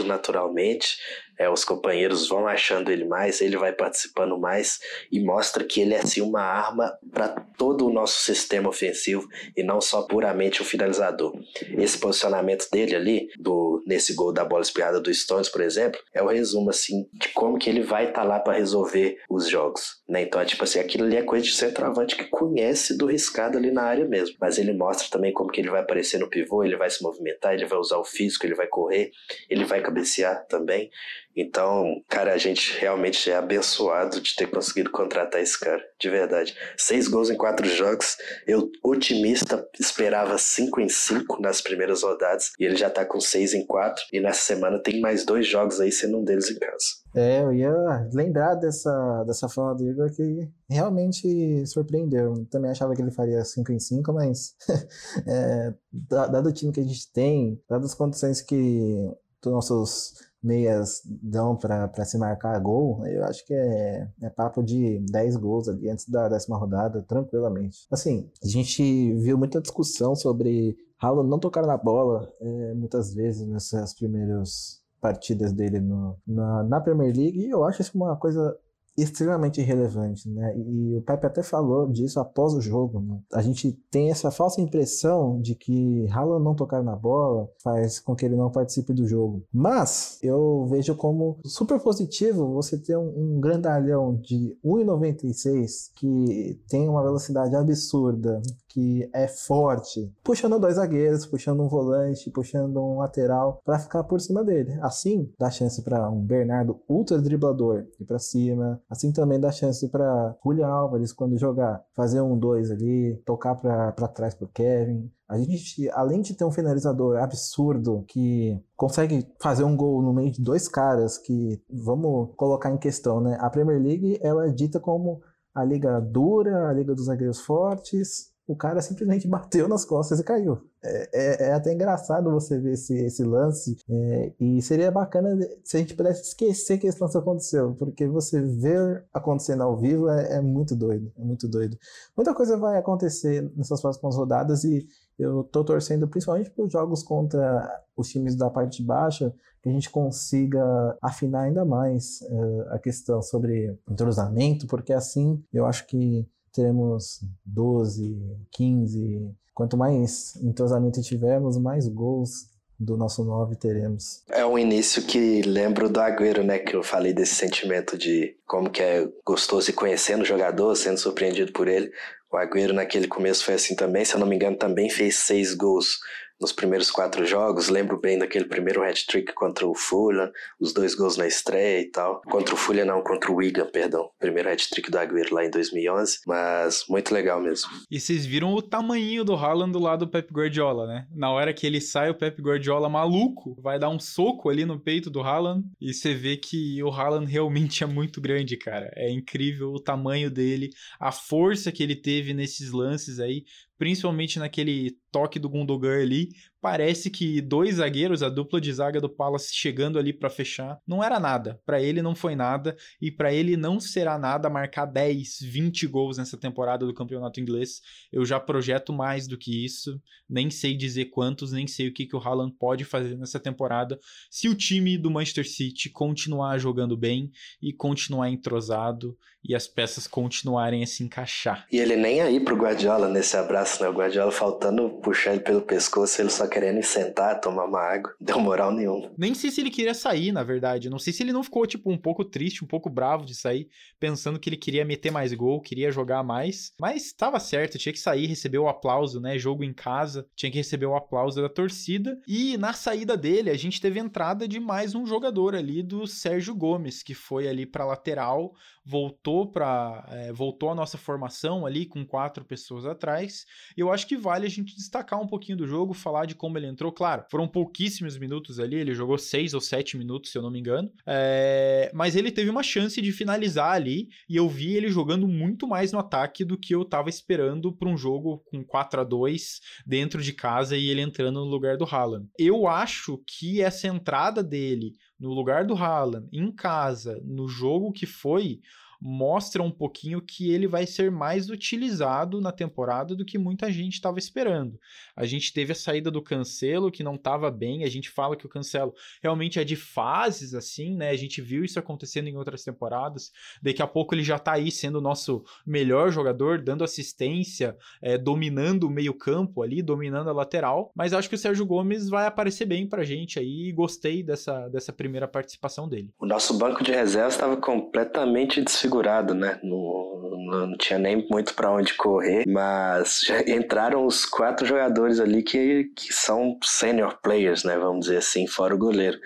[0.04, 0.98] naturalmente
[1.38, 4.80] é, os companheiros vão achando ele mais, ele vai participando mais
[5.12, 9.64] e mostra que ele é assim uma arma para todo o nosso sistema ofensivo e
[9.64, 11.34] não só puramente o finalizador.
[11.78, 16.22] Esse posicionamento dele ali, do, nesse gol da bola espiada do Stones, por exemplo, é
[16.22, 20.02] o resumo assim de como que ele vai estar tá lá para resolver os jogos.
[20.08, 20.24] Né?
[20.24, 23.72] Então é tipo assim, aquilo ali é coisa de centroavante que conhece do riscado ali
[23.72, 24.36] na área mesmo.
[24.40, 27.54] Mas ele mostra também como que ele vai aparecer no pivô, ele vai se movimentar,
[27.54, 29.12] ele vai usar o físico, ele vai correr,
[29.50, 30.90] ele vai cabecear também.
[31.36, 36.56] Então, cara, a gente realmente é abençoado de ter conseguido contratar esse cara, de verdade.
[36.78, 38.18] Seis gols em quatro jogos.
[38.46, 42.52] Eu, otimista, esperava cinco em cinco nas primeiras rodadas.
[42.60, 44.04] E ele já tá com seis em quatro.
[44.12, 47.04] E nessa semana tem mais dois jogos aí, sendo um deles em casa.
[47.16, 47.74] É, eu ia
[48.12, 52.46] lembrar dessa, dessa fala do Igor que realmente surpreendeu.
[52.50, 54.56] Também achava que ele faria 5 em 5, mas
[55.28, 59.12] é, dado o time que a gente tem, dadas as condições que
[59.46, 65.00] os nossos meias dão para se marcar gol, eu acho que é, é papo de
[65.12, 67.88] 10 gols ali antes da décima rodada, tranquilamente.
[67.92, 73.48] Assim, a gente viu muita discussão sobre Haaland não tocar na bola é, muitas vezes
[73.48, 78.58] nessas primeiras partidas dele no, na, na Premier League, e eu acho isso uma coisa
[78.98, 80.56] extremamente relevante, né?
[80.58, 83.20] E o Pepe até falou disso após o jogo, né?
[83.34, 88.16] A gente tem essa falsa impressão de que Haaland não tocar na bola faz com
[88.16, 89.44] que ele não participe do jogo.
[89.52, 96.88] Mas eu vejo como super positivo você ter um, um grandalhão de 1,96 que tem
[96.88, 103.62] uma velocidade absurda, que é forte, puxando dois zagueiros, puxando um volante, puxando um lateral
[103.64, 104.78] para ficar por cima dele.
[104.82, 108.82] Assim, dá chance para um Bernardo ultra driblador ir para cima.
[108.94, 114.08] Assim também dá chance para Julian Álvares quando jogar, fazer um dois ali, tocar para
[114.08, 115.12] trás pro Kevin.
[115.28, 120.32] A gente, além de ter um finalizador absurdo que consegue fazer um gol no meio
[120.32, 123.36] de dois caras que vamos colocar em questão, né?
[123.42, 125.24] A Premier League ela é dita como
[125.56, 130.24] a liga dura, a liga dos zagueiros fortes, o cara simplesmente bateu nas costas e
[130.24, 130.60] caiu.
[130.84, 135.78] É, é, é até engraçado você ver esse, esse lance, é, e seria bacana se
[135.78, 140.38] a gente pudesse esquecer que esse lance aconteceu, porque você ver acontecendo ao vivo é,
[140.38, 141.78] é muito doido, é muito doido.
[142.18, 144.86] Muita coisa vai acontecer nessas próximas rodadas e
[145.18, 149.70] eu tô torcendo principalmente para os jogos contra os times da parte de baixa, que
[149.70, 155.88] a gente consiga afinar ainda mais uh, a questão sobre entrosamento, porque assim eu acho
[155.88, 158.16] que teremos 12,
[158.52, 159.32] 15.
[159.54, 164.24] Quanto mais entrosamento tivermos, mais gols do nosso 9 teremos.
[164.30, 166.60] É um início que lembro do Agüero, né?
[166.60, 170.98] Que eu falei desse sentimento de como que é gostoso ir conhecendo o jogador, sendo
[170.98, 171.92] surpreendido por ele.
[172.32, 175.54] O Agüero naquele começo foi assim também, se eu não me engano, também fez seis
[175.54, 176.00] gols
[176.40, 177.70] nos primeiros quatro jogos.
[177.70, 182.22] Lembro bem daquele primeiro hat-trick contra o Fulham, os dois gols na estreia e tal.
[182.30, 184.10] Contra o Fulham não, contra o Wigan, perdão.
[184.20, 187.70] Primeiro hat-trick do Agüero lá em 2011, mas muito legal mesmo.
[187.90, 191.08] E vocês viram o tamanho do Haaland do lado do Pep Guardiola, né?
[191.12, 194.80] Na hora que ele sai, o Pep Guardiola maluco vai dar um soco ali no
[194.80, 198.92] peito do Haaland e você vê que o Haaland realmente é muito grande, cara.
[198.96, 203.46] É incrível o tamanho dele, a força que ele teve nesses lances aí,
[203.78, 206.30] principalmente naquele toque do Gundogan ali,
[206.64, 211.04] parece que dois zagueiros, a dupla de zaga do Palace chegando ali para fechar, não
[211.04, 211.60] era nada.
[211.66, 216.18] Para ele não foi nada e para ele não será nada marcar 10, 20 gols
[216.18, 217.82] nessa temporada do Campeonato Inglês.
[218.14, 222.06] Eu já projeto mais do que isso, nem sei dizer quantos, nem sei o que
[222.06, 224.00] que o Haaland pode fazer nessa temporada
[224.32, 227.30] se o time do Manchester City continuar jogando bem
[227.62, 231.68] e continuar entrosado e as peças continuarem a se encaixar.
[231.72, 233.90] E ele nem aí pro Guardiola nesse abraço, né?
[233.90, 238.14] O Guardiola faltando puxar ele pelo pescoço, ele só querendo ir sentar, tomar uma água.
[238.22, 239.12] Deu moral nenhuma.
[239.18, 240.90] Nem sei se ele queria sair, na verdade.
[240.90, 243.68] Não sei se ele não ficou, tipo, um pouco triste, um pouco bravo de sair,
[244.00, 246.72] pensando que ele queria meter mais gol, queria jogar mais.
[246.80, 249.38] Mas estava certo, tinha que sair, receber o aplauso, né?
[249.40, 252.20] Jogo em casa, tinha que receber o aplauso da torcida.
[252.28, 256.54] E na saída dele, a gente teve entrada de mais um jogador ali, do Sérgio
[256.54, 258.54] Gomes, que foi ali pra lateral,
[258.86, 263.46] voltou para é, voltou a nossa formação ali com quatro pessoas atrás.
[263.76, 266.68] Eu acho que vale a gente destacar um pouquinho do jogo, falar de como ele
[266.68, 266.92] entrou.
[266.92, 270.60] Claro, foram pouquíssimos minutos ali, ele jogou seis ou sete minutos, se eu não me
[270.60, 270.92] engano.
[271.08, 275.66] É, mas ele teve uma chance de finalizar ali e eu vi ele jogando muito
[275.66, 279.62] mais no ataque do que eu tava esperando para um jogo com 4 a 2
[279.88, 282.28] dentro de casa e ele entrando no lugar do Haaland.
[282.38, 288.06] Eu acho que essa entrada dele no lugar do Haaland, em casa, no jogo que
[288.06, 288.60] foi,
[289.06, 293.96] mostra um pouquinho que ele vai ser mais utilizado na temporada do que muita gente
[293.96, 294.80] estava esperando.
[295.14, 298.46] A gente teve a saída do Cancelo, que não estava bem, a gente fala que
[298.46, 301.10] o Cancelo realmente é de fases, assim, né?
[301.10, 303.30] A gente viu isso acontecendo em outras temporadas.
[303.62, 308.18] Daqui a pouco ele já está aí sendo o nosso melhor jogador, dando assistência, é,
[308.18, 310.94] dominando o meio-campo ali, dominando a lateral.
[310.96, 314.70] Mas acho que o Sérgio Gomes vai aparecer bem pra gente aí e gostei dessa,
[314.70, 316.14] dessa primeira participação dele.
[316.18, 319.60] O nosso banco de reservas estava completamente desfigurado segurado, né?
[319.64, 325.42] Não, não tinha nem muito para onde correr, mas já entraram os quatro jogadores ali
[325.42, 327.76] que, que são senior players, né?
[327.78, 329.18] Vamos dizer assim, fora o goleiro.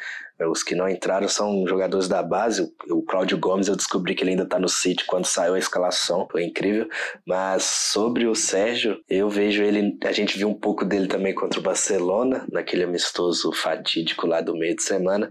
[0.51, 2.71] Os que não entraram são jogadores da base.
[2.91, 6.27] O Cláudio Gomes, eu descobri que ele ainda está no City quando saiu a escalação.
[6.32, 6.88] Foi incrível.
[7.25, 9.97] Mas sobre o Sérgio, eu vejo ele.
[10.06, 14.56] A gente viu um pouco dele também contra o Barcelona, naquele amistoso fatídico lá do
[14.56, 15.27] meio de semana.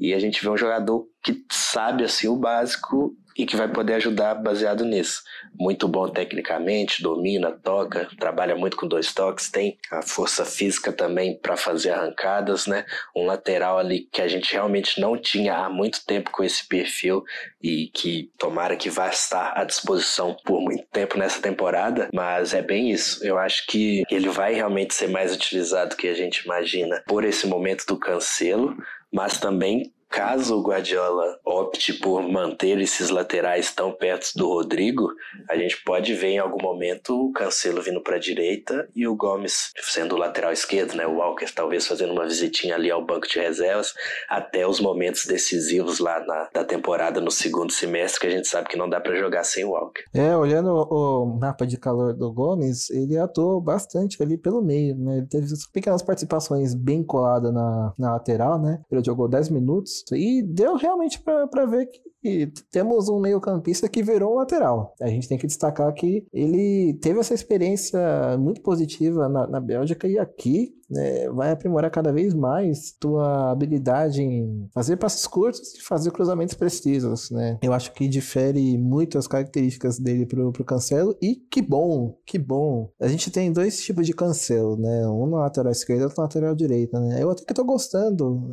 [0.00, 3.94] E a gente vê um jogador que sabe assim o básico e que vai poder
[3.94, 5.22] ajudar baseado nisso.
[5.54, 11.38] Muito bom tecnicamente, domina, toca, trabalha muito com dois toques, tem a força física também
[11.38, 12.84] para fazer arrancadas, né?
[13.14, 17.24] Um lateral ali que a gente realmente não tinha há muito tempo com esse perfil
[17.62, 22.62] e que tomara que vá estar à disposição por muito tempo nessa temporada, mas é
[22.62, 23.24] bem isso.
[23.24, 27.24] Eu acho que ele vai realmente ser mais utilizado do que a gente imagina por
[27.24, 28.76] esse momento do cancelo,
[29.12, 35.08] mas também Caso o Guardiola opte por manter esses laterais tão perto do Rodrigo,
[35.48, 39.14] a gente pode ver em algum momento o Cancelo vindo para a direita e o
[39.14, 41.06] Gomes sendo o lateral esquerdo, né?
[41.06, 43.94] O Walker talvez fazendo uma visitinha ali ao banco de reservas
[44.28, 48.68] até os momentos decisivos lá na, da temporada no segundo semestre, que a gente sabe
[48.68, 50.02] que não dá para jogar sem o Walker.
[50.12, 55.18] É, olhando o mapa de calor do Gomes, ele atuou bastante ali pelo meio, né?
[55.18, 58.80] Ele teve pequenas participações bem coladas na, na lateral, né?
[58.90, 64.02] Ele jogou 10 minutos e deu realmente para ver que E temos um meio-campista que
[64.02, 64.94] virou um lateral.
[65.00, 67.98] A gente tem que destacar que ele teve essa experiência
[68.38, 74.20] muito positiva na, na Bélgica e aqui né, vai aprimorar cada vez mais tua habilidade
[74.20, 77.58] em fazer passes curtos e fazer cruzamentos precisos, né?
[77.62, 82.38] Eu acho que difere muito as características dele pro, pro Cancelo e que bom, que
[82.38, 82.90] bom.
[83.00, 85.06] A gente tem dois tipos de Cancelo, né?
[85.06, 87.22] Um na lateral esquerda e outro na lateral direita, né?
[87.22, 88.50] Eu até que tô gostando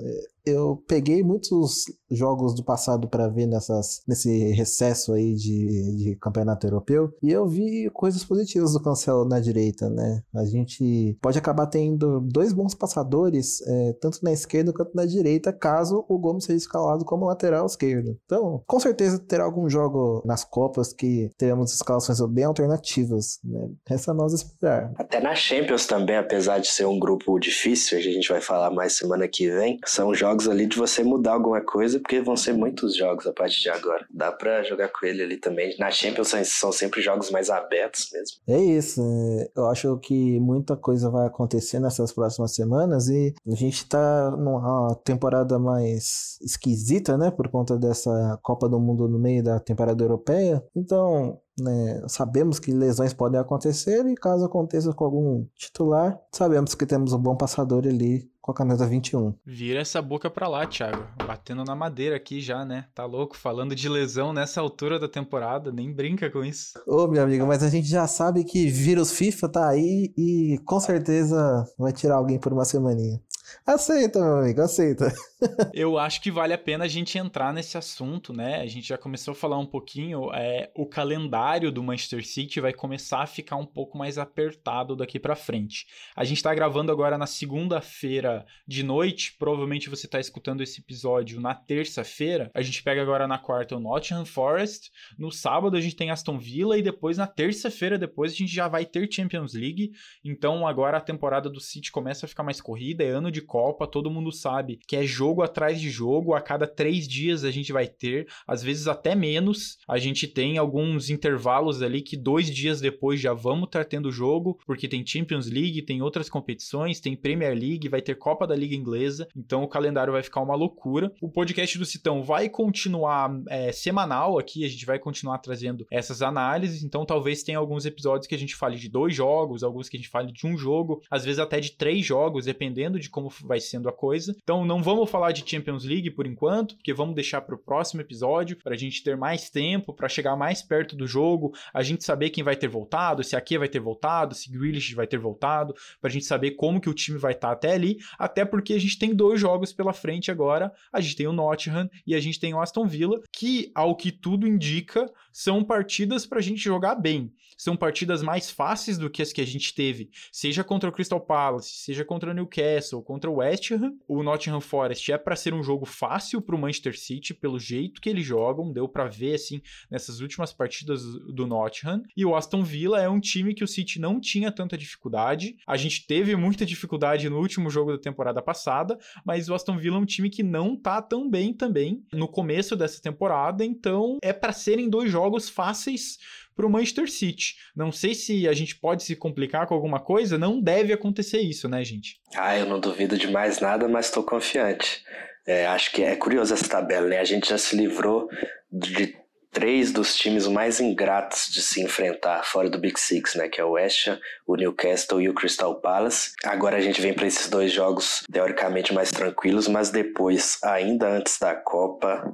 [0.50, 6.66] eu peguei muitos jogos do passado para ver nessas, nesse recesso aí de, de campeonato
[6.66, 10.22] europeu e eu vi coisas positivas do Cancelo na direita, né?
[10.36, 15.52] A gente pode acabar tendo dois bons passadores, é, tanto na esquerda quanto na direita,
[15.52, 18.18] caso o Gomes seja escalado como lateral esquerdo.
[18.26, 23.70] Então, com certeza terá algum jogo nas Copas que teremos escalações bem alternativas, né?
[23.88, 24.92] Resta nós esperar.
[24.98, 28.98] Até na Champions também, apesar de ser um grupo difícil, a gente vai falar mais
[28.98, 32.96] semana que vem, são jogos ali de você mudar alguma coisa, porque vão ser muitos
[32.96, 34.06] jogos a partir de agora.
[34.10, 35.76] Dá para jogar com ele ali também.
[35.80, 38.38] Na Champions são sempre jogos mais abertos mesmo.
[38.48, 39.02] É isso.
[39.02, 44.32] É, eu acho que muita coisa vai acontecer nessas próximas semanas e a gente tá
[44.32, 47.32] numa temporada mais esquisita, né?
[47.32, 50.64] Por conta dessa Copa do Mundo no meio da temporada europeia.
[50.76, 56.86] Então, né, sabemos que lesões podem acontecer e caso aconteça com algum titular, sabemos que
[56.86, 59.34] temos um bom passador ali com a camisa 21.
[59.46, 61.06] Vira essa boca pra lá, Thiago.
[61.28, 62.86] Batendo na madeira aqui já, né?
[62.96, 63.36] Tá louco?
[63.36, 66.80] Falando de lesão nessa altura da temporada, nem brinca com isso.
[66.88, 70.80] Ô, meu amigo, mas a gente já sabe que vírus FIFA tá aí e com
[70.80, 73.20] certeza vai tirar alguém por uma semaninha.
[73.66, 75.14] Aceita, meu amigo, aceita.
[75.74, 78.62] Eu acho que vale a pena a gente entrar nesse assunto, né?
[78.62, 80.34] A gente já começou a falar um pouquinho.
[80.34, 85.20] É, o calendário do Manchester City vai começar a ficar um pouco mais apertado daqui
[85.20, 85.86] para frente.
[86.16, 89.36] A gente tá gravando agora na segunda-feira de noite.
[89.38, 92.50] Provavelmente você tá escutando esse episódio na terça-feira.
[92.54, 94.92] A gente pega agora na quarta o Nottingham Forest.
[95.18, 98.68] No sábado a gente tem Aston Villa e depois na terça-feira depois a gente já
[98.68, 99.92] vai ter Champions League.
[100.24, 103.04] Então agora a temporada do City começa a ficar mais corrida.
[103.04, 106.68] É ano de Copa, todo mundo sabe que é jogo atrás de jogo, a cada
[106.68, 109.78] três dias a gente vai ter, às vezes até menos.
[109.88, 114.60] A gente tem alguns intervalos ali que dois dias depois já vamos estar tendo jogo,
[114.66, 118.76] porque tem Champions League, tem outras competições, tem Premier League, vai ter Copa da Liga
[118.76, 121.12] Inglesa, então o calendário vai ficar uma loucura.
[121.22, 126.22] O podcast do Citão vai continuar é, semanal aqui, a gente vai continuar trazendo essas
[126.22, 129.98] análises, então talvez tenha alguns episódios que a gente fale de dois jogos, alguns que
[129.98, 133.27] a gente fale de um jogo, às vezes até de três jogos, dependendo de como
[133.44, 134.36] vai sendo a coisa.
[134.42, 138.02] Então não vamos falar de Champions League por enquanto, porque vamos deixar para o próximo
[138.02, 142.04] episódio, para a gente ter mais tempo, para chegar mais perto do jogo, a gente
[142.04, 145.74] saber quem vai ter voltado, se aqui vai ter voltado, se Grealish vai ter voltado,
[146.00, 148.74] para a gente saber como que o time vai estar tá até ali, até porque
[148.74, 152.20] a gente tem dois jogos pela frente agora, a gente tem o Nottingham e a
[152.20, 156.62] gente tem o Aston Villa, que ao que tudo indica, são partidas para a gente
[156.62, 160.90] jogar bem são partidas mais fáceis do que as que a gente teve, seja contra
[160.90, 163.96] o Crystal Palace, seja contra o Newcastle, contra o West Ham.
[164.08, 168.00] O Nottingham Forest é para ser um jogo fácil para o Manchester City, pelo jeito
[168.00, 172.04] que eles jogam, deu para ver assim nessas últimas partidas do Nottingham.
[172.16, 175.56] E o Aston Villa é um time que o City não tinha tanta dificuldade.
[175.66, 179.98] A gente teve muita dificuldade no último jogo da temporada passada, mas o Aston Villa
[179.98, 184.34] é um time que não tá tão bem também no começo dessa temporada, então é
[184.34, 186.18] para serem dois jogos fáceis
[186.58, 187.56] para o Manchester City.
[187.76, 191.70] Não sei se a gente pode se complicar com alguma coisa, não deve acontecer isso,
[191.70, 192.20] né, gente?
[192.36, 195.04] Ah, eu não duvido de mais nada, mas estou confiante.
[195.46, 197.20] É, acho que é curioso essa tabela, né?
[197.20, 198.28] A gente já se livrou
[198.72, 199.16] de
[199.52, 203.48] três dos times mais ingratos de se enfrentar fora do Big Six, né?
[203.48, 206.32] Que é o West Ham, o Newcastle e o Crystal Palace.
[206.44, 211.38] Agora a gente vem para esses dois jogos teoricamente mais tranquilos, mas depois, ainda antes
[211.40, 212.34] da Copa,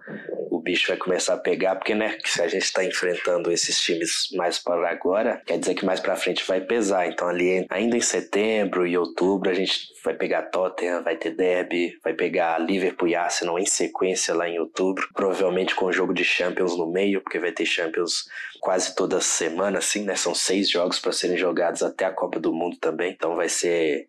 [0.51, 4.29] o bicho vai começar a pegar, porque né, se a gente está enfrentando esses times
[4.35, 7.07] mais para agora, quer dizer que mais para frente vai pesar.
[7.07, 11.97] Então ali ainda em setembro e outubro a gente vai pegar Tottenham, vai ter Derby,
[12.03, 16.23] vai pegar Liverpool e Arsenal em sequência lá em outubro, provavelmente com o jogo de
[16.23, 18.25] Champions no meio, porque vai ter Champions
[18.59, 20.15] quase toda semana, assim, né?
[20.15, 24.07] São seis jogos para serem jogados até a Copa do Mundo também, então vai ser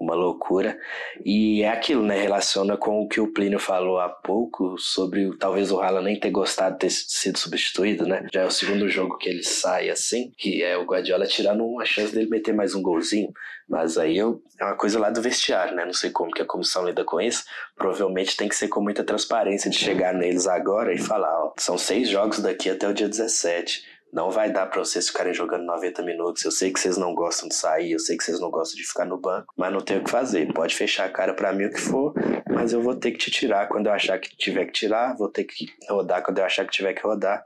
[0.00, 0.78] uma loucura.
[1.24, 2.20] E é aquilo, né?
[2.20, 6.30] Relaciona com o que o Plínio falou há pouco sobre talvez o Haaland nem ter
[6.30, 8.26] gostado de ter sido substituído, né?
[8.32, 11.84] Já é o segundo jogo que ele sai assim, que é o Guardiola tirando uma
[11.84, 13.32] chance dele meter mais um golzinho.
[13.68, 15.84] Mas aí eu, é uma coisa lá do vestiário, né?
[15.84, 17.44] Não sei como que a comissão lida com isso.
[17.76, 21.76] Provavelmente tem que ser com muita transparência de chegar neles agora e falar, ó, são
[21.76, 26.02] seis jogos daqui até o dia 17 Não vai dar para vocês ficarem jogando 90
[26.02, 26.44] minutos.
[26.44, 28.86] Eu sei que vocês não gostam de sair, eu sei que vocês não gostam de
[28.86, 30.52] ficar no banco, mas não tem o que fazer.
[30.52, 32.12] Pode fechar a cara para mim o que for,
[32.48, 35.28] mas eu vou ter que te tirar quando eu achar que tiver que tirar, vou
[35.28, 37.44] ter que rodar quando eu achar que tiver que rodar.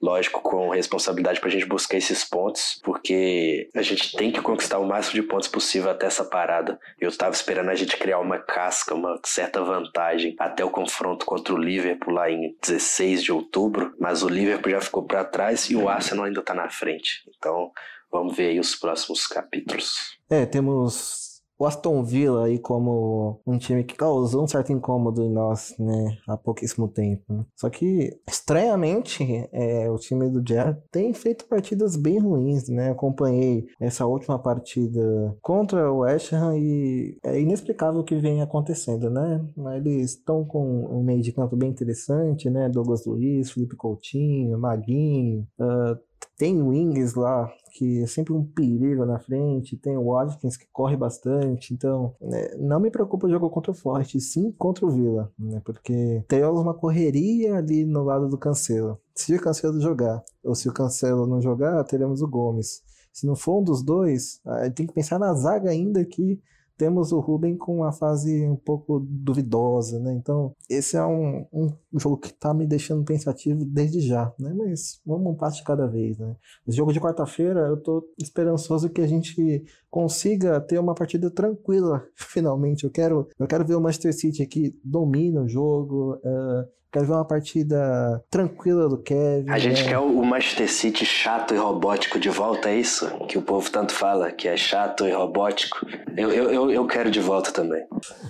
[0.00, 4.78] Lógico, com responsabilidade para a gente buscar esses pontos, porque a gente tem que conquistar
[4.78, 6.78] o máximo de pontos possível até essa parada.
[7.00, 11.54] Eu estava esperando a gente criar uma casca, uma certa vantagem até o confronto contra
[11.54, 15.76] o Liverpool lá em 16 de outubro, mas o Liverpool já ficou para trás e
[15.76, 17.22] o Arsenal ainda está na frente.
[17.36, 17.70] Então,
[18.10, 20.18] vamos ver aí os próximos capítulos.
[20.28, 21.31] É, temos
[21.62, 26.18] o Aston Villa aí como um time que causou um certo incômodo em nós, né,
[26.26, 27.22] há pouquíssimo tempo.
[27.28, 27.44] Né?
[27.54, 32.90] Só que, estranhamente, é, o time do Jared tem feito partidas bem ruins, né?
[32.90, 35.00] Acompanhei essa última partida
[35.40, 39.44] contra o West Ham e é inexplicável o que vem acontecendo, né?
[39.76, 42.68] Eles estão com um meio de campo bem interessante, né?
[42.68, 45.96] Douglas Luiz, Felipe Coutinho, Maguinho, uh,
[46.36, 50.96] tem wings lá que é sempre um perigo na frente, tem o Watkins que corre
[50.96, 55.32] bastante, então né, não me preocupa o jogo contra o Forte, sim contra o Villa,
[55.38, 58.98] né, porque temos uma correria ali no lado do Cancelo.
[59.14, 62.82] Se o Cancelo jogar, ou se o Cancelo não jogar, teremos o Gomes.
[63.12, 64.40] Se não for um dos dois,
[64.74, 66.40] tem que pensar na zaga ainda que
[66.76, 70.12] temos o Ruben com uma fase um pouco duvidosa, né?
[70.14, 74.52] Então, esse é um, um jogo que tá me deixando pensativo desde já, né?
[74.56, 76.36] Mas vamos um passo de cada vez, né?
[76.66, 82.04] Esse jogo de quarta-feira, eu tô esperançoso que a gente consiga ter uma partida tranquila,
[82.16, 82.84] finalmente.
[82.84, 87.12] Eu quero, eu quero ver o Manchester City aqui domina o jogo, uh, Quero ver
[87.12, 89.48] uma partida tranquila do Kevin.
[89.48, 89.88] A gente né?
[89.88, 93.08] quer o Manchester City chato e robótico de volta, é isso?
[93.26, 95.86] Que o povo tanto fala, que é chato e robótico.
[96.14, 97.82] Eu, eu, eu, eu quero de volta também.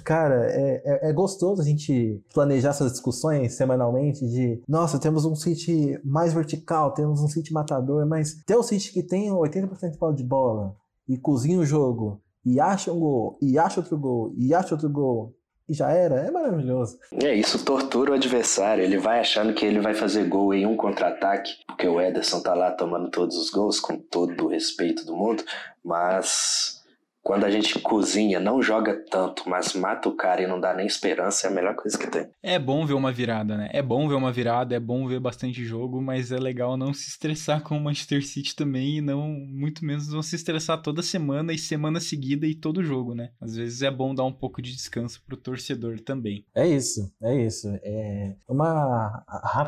[0.05, 5.35] Cara, é, é, é, gostoso a gente planejar essas discussões semanalmente de nossa, temos um
[5.35, 9.99] City mais vertical, temos um City matador, mas ter o City que tem 80% de
[9.99, 10.77] bola de bola
[11.09, 14.89] e cozinha o jogo, e acha um gol, e acha outro gol, e acha outro
[14.89, 15.35] gol,
[15.69, 16.99] e já era, é maravilhoso.
[17.23, 18.83] É, isso tortura o adversário.
[18.83, 22.55] Ele vai achando que ele vai fazer gol em um contra-ataque, porque o Ederson tá
[22.55, 25.45] lá tomando todos os gols, com todo o respeito do mundo,
[25.85, 26.82] mas
[27.23, 30.87] quando a gente cozinha, não joga tanto, mas mata o cara e não dá nem
[30.87, 32.29] esperança, é a melhor coisa que tem.
[32.43, 33.71] É bom ver uma virada, né?
[33.73, 37.09] É bom ver uma virada, é bom ver bastante jogo, mas é legal não se
[37.09, 41.53] estressar com o Manchester City também e não, muito menos, não se estressar toda semana
[41.53, 43.31] e semana seguida e todo jogo, né?
[43.41, 46.45] Às vezes é bom dar um pouco de descanso pro torcedor também.
[46.55, 47.69] É isso, é isso.
[47.85, 49.25] É uma,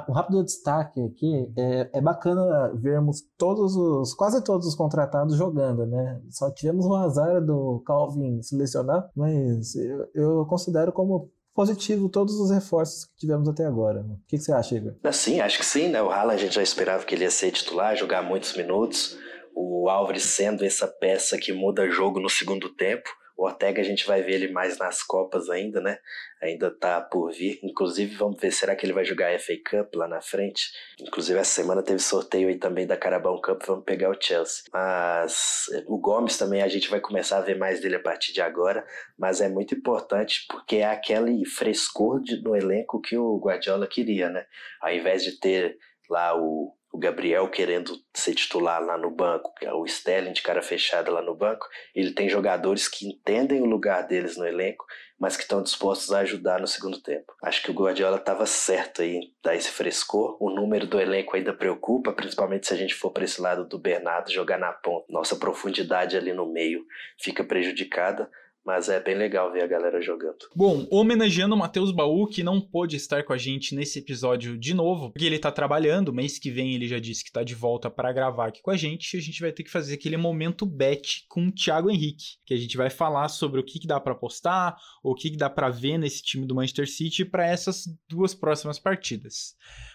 [0.08, 5.86] um rápido destaque aqui, é, é bacana vermos todos os, quase todos os contratados jogando,
[5.86, 6.20] né?
[6.30, 12.50] Só tivemos o azar do Calvin selecionar, mas eu, eu considero como positivo todos os
[12.50, 14.02] reforços que tivemos até agora.
[14.02, 14.14] Né?
[14.14, 14.94] O que, que, você acha, Igor?
[15.12, 16.02] Sim, acho que sim, né?
[16.02, 19.16] O Haaland a gente já esperava que ele ia ser titular, jogar muitos minutos.
[19.54, 23.08] O Álvares sendo essa peça que muda jogo no segundo tempo.
[23.36, 25.98] O Ortega a gente vai ver ele mais nas Copas ainda, né?
[26.40, 27.58] Ainda tá por vir.
[27.62, 30.70] Inclusive, vamos ver, será que ele vai jogar a FA Cup lá na frente?
[31.00, 34.64] Inclusive, essa semana teve sorteio aí também da Carabao Cup, vamos pegar o Chelsea.
[34.72, 38.40] Mas o Gomes também a gente vai começar a ver mais dele a partir de
[38.40, 38.86] agora,
[39.18, 44.28] mas é muito importante porque é aquele frescor de, no elenco que o Guardiola queria,
[44.28, 44.46] né?
[44.80, 45.76] Ao invés de ter
[46.08, 50.62] lá o o Gabriel querendo ser titular lá no banco, é o Sterling de cara
[50.62, 54.86] fechada lá no banco, ele tem jogadores que entendem o lugar deles no elenco,
[55.18, 57.34] mas que estão dispostos a ajudar no segundo tempo.
[57.42, 60.36] Acho que o Guardiola estava certo aí dar esse frescor.
[60.40, 63.76] O número do elenco ainda preocupa, principalmente se a gente for para esse lado do
[63.76, 65.06] Bernardo jogar na ponta.
[65.08, 66.84] Nossa profundidade ali no meio
[67.18, 68.30] fica prejudicada
[68.64, 70.38] mas é bem legal ver a galera jogando.
[70.56, 74.72] Bom, homenageando o Matheus Baú, que não pôde estar com a gente nesse episódio de
[74.72, 77.90] novo, porque ele tá trabalhando, mês que vem ele já disse que tá de volta
[77.90, 81.26] para gravar aqui com a gente, a gente vai ter que fazer aquele momento bet
[81.28, 84.12] com o Thiago Henrique, que a gente vai falar sobre o que, que dá para
[84.12, 88.34] apostar, o que, que dá para ver nesse time do Manchester City para essas duas
[88.34, 89.54] próximas partidas.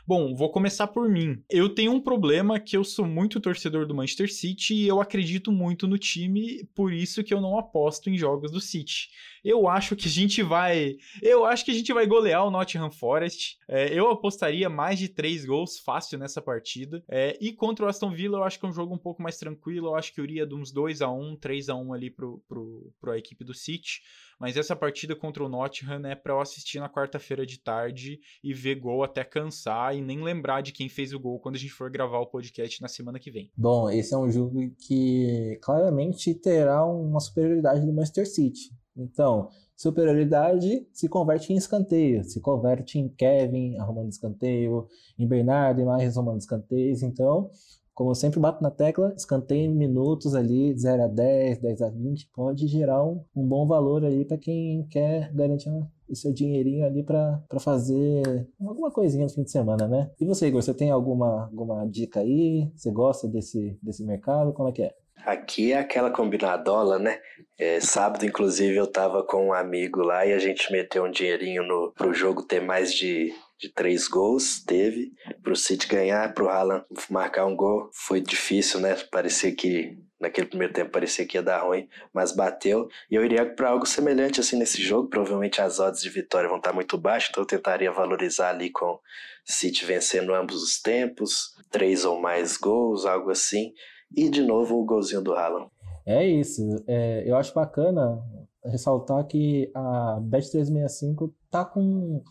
[0.09, 1.39] Bom, vou começar por mim.
[1.47, 5.51] Eu tenho um problema que eu sou muito torcedor do Manchester City e eu acredito
[5.51, 9.09] muito no time, por isso que eu não aposto em jogos do City.
[9.43, 10.97] Eu acho que a gente vai.
[11.21, 13.59] Eu acho que a gente vai golear o Nottingham Forest.
[13.67, 17.03] É, eu apostaria mais de três gols fácil nessa partida.
[17.07, 19.37] É, e contra o Aston Villa, eu acho que é um jogo um pouco mais
[19.37, 19.89] tranquilo.
[19.89, 22.43] Eu acho que eu iria de uns 2 a 1 3 a 1 ali pro,
[22.49, 24.01] pro, pro a equipe do City.
[24.39, 28.53] Mas essa partida contra o Nottingham é para eu assistir na quarta-feira de tarde e
[28.53, 31.73] ver gol até cansar e nem lembrar de quem fez o gol quando a gente
[31.73, 33.51] for gravar o podcast na semana que vem.
[33.57, 38.71] Bom, esse é um jogo que claramente terá uma superioridade do Manchester City.
[38.95, 44.85] Então, superioridade se converte em escanteio, se converte em Kevin arrumando escanteio,
[45.17, 47.01] em Bernardo e mais arrumando escanteios.
[47.01, 47.49] Então,
[47.93, 51.89] como eu sempre bato na tecla, escanteio em minutos ali, 0 a 10, 10 a
[51.89, 55.69] 20, pode gerar um, um bom valor ali para quem quer garantir
[56.09, 60.11] o seu dinheirinho ali para fazer alguma coisinha no fim de semana, né?
[60.19, 62.69] E você, Igor, você tem alguma, alguma dica aí?
[62.75, 64.51] Você gosta desse, desse mercado?
[64.51, 64.93] Como é que é?
[65.25, 67.19] Aqui é aquela combinadola, né?
[67.57, 71.63] É, sábado, inclusive, eu tava com um amigo lá e a gente meteu um dinheirinho
[71.63, 74.63] no, pro jogo ter mais de, de três gols.
[74.63, 75.11] Teve.
[75.43, 77.89] Pro City ganhar, pro Haaland marcar um gol.
[77.93, 78.95] Foi difícil, né?
[79.11, 82.87] Parecia que naquele primeiro tempo parecia que ia dar ruim, mas bateu.
[83.09, 85.09] E eu iria para algo semelhante assim nesse jogo.
[85.09, 88.99] Provavelmente as odds de vitória vão estar muito baixas, então eu tentaria valorizar ali com
[89.45, 93.73] City vencendo ambos os tempos, três ou mais gols, algo assim.
[94.15, 95.67] E de novo o golzinho do Haaland.
[96.05, 96.63] É isso.
[96.87, 98.21] É, eu acho bacana
[98.63, 102.21] ressaltar que a Bet365 tá com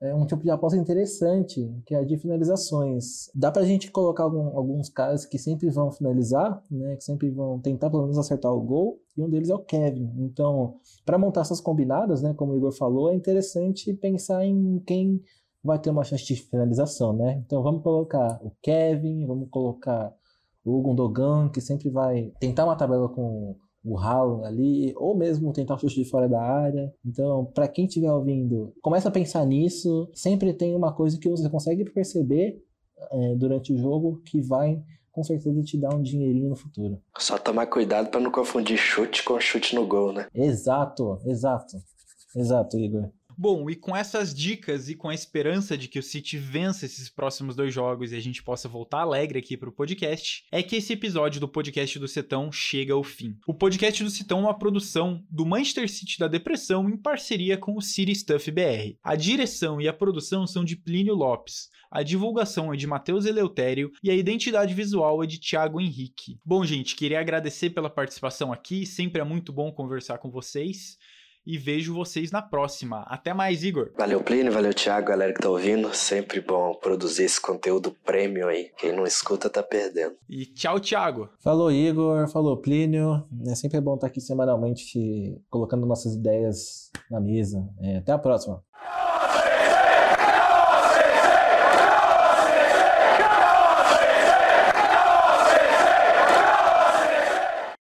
[0.00, 3.30] é, um tipo de aposta interessante, que é a de finalizações.
[3.34, 7.60] Dá pra gente colocar algum, alguns caras que sempre vão finalizar, né, que sempre vão
[7.60, 10.12] tentar pelo menos acertar o gol, e um deles é o Kevin.
[10.18, 10.74] Então,
[11.06, 15.22] para montar essas combinadas, né, como o Igor falou, é interessante pensar em quem
[15.62, 17.40] vai ter uma chance de finalização, né?
[17.46, 20.12] Então vamos colocar o Kevin, vamos colocar
[20.64, 25.74] o Gundogan, que sempre vai tentar uma tabela com o Haaland ali, ou mesmo tentar
[25.74, 26.92] o chute de fora da área.
[27.04, 30.08] Então, para quem estiver ouvindo, começa a pensar nisso.
[30.14, 32.62] Sempre tem uma coisa que você consegue perceber
[33.10, 36.98] é, durante o jogo que vai com certeza te dar um dinheirinho no futuro.
[37.18, 40.26] Só tomar cuidado para não confundir chute com chute no gol, né?
[40.34, 41.76] Exato, exato.
[42.34, 43.10] Exato, Igor.
[43.36, 47.08] Bom, e com essas dicas e com a esperança de que o City vença esses
[47.08, 50.76] próximos dois jogos e a gente possa voltar alegre aqui para o podcast, é que
[50.76, 53.36] esse episódio do podcast do Setão chega ao fim.
[53.46, 57.76] O podcast do Setão é uma produção do Manchester City da Depressão em parceria com
[57.76, 58.96] o City Stuff BR.
[59.02, 61.68] A direção e a produção são de Plínio Lopes.
[61.90, 66.38] A divulgação é de Matheus Eleutério e a identidade visual é de Thiago Henrique.
[66.42, 70.96] Bom, gente, queria agradecer pela participação aqui, sempre é muito bom conversar com vocês
[71.46, 73.02] e vejo vocês na próxima.
[73.08, 73.90] Até mais, Igor.
[73.96, 75.92] Valeu, Plínio, valeu, Thiago, galera que tá ouvindo.
[75.94, 78.70] Sempre bom produzir esse conteúdo prêmio aí.
[78.76, 80.14] Quem não escuta tá perdendo.
[80.28, 81.28] E tchau, Thiago.
[81.40, 82.28] Falou, Igor.
[82.28, 83.24] Falou, Plínio.
[83.46, 87.68] É sempre bom estar aqui semanalmente colocando nossas ideias na mesa.
[87.80, 88.62] É, até a próxima.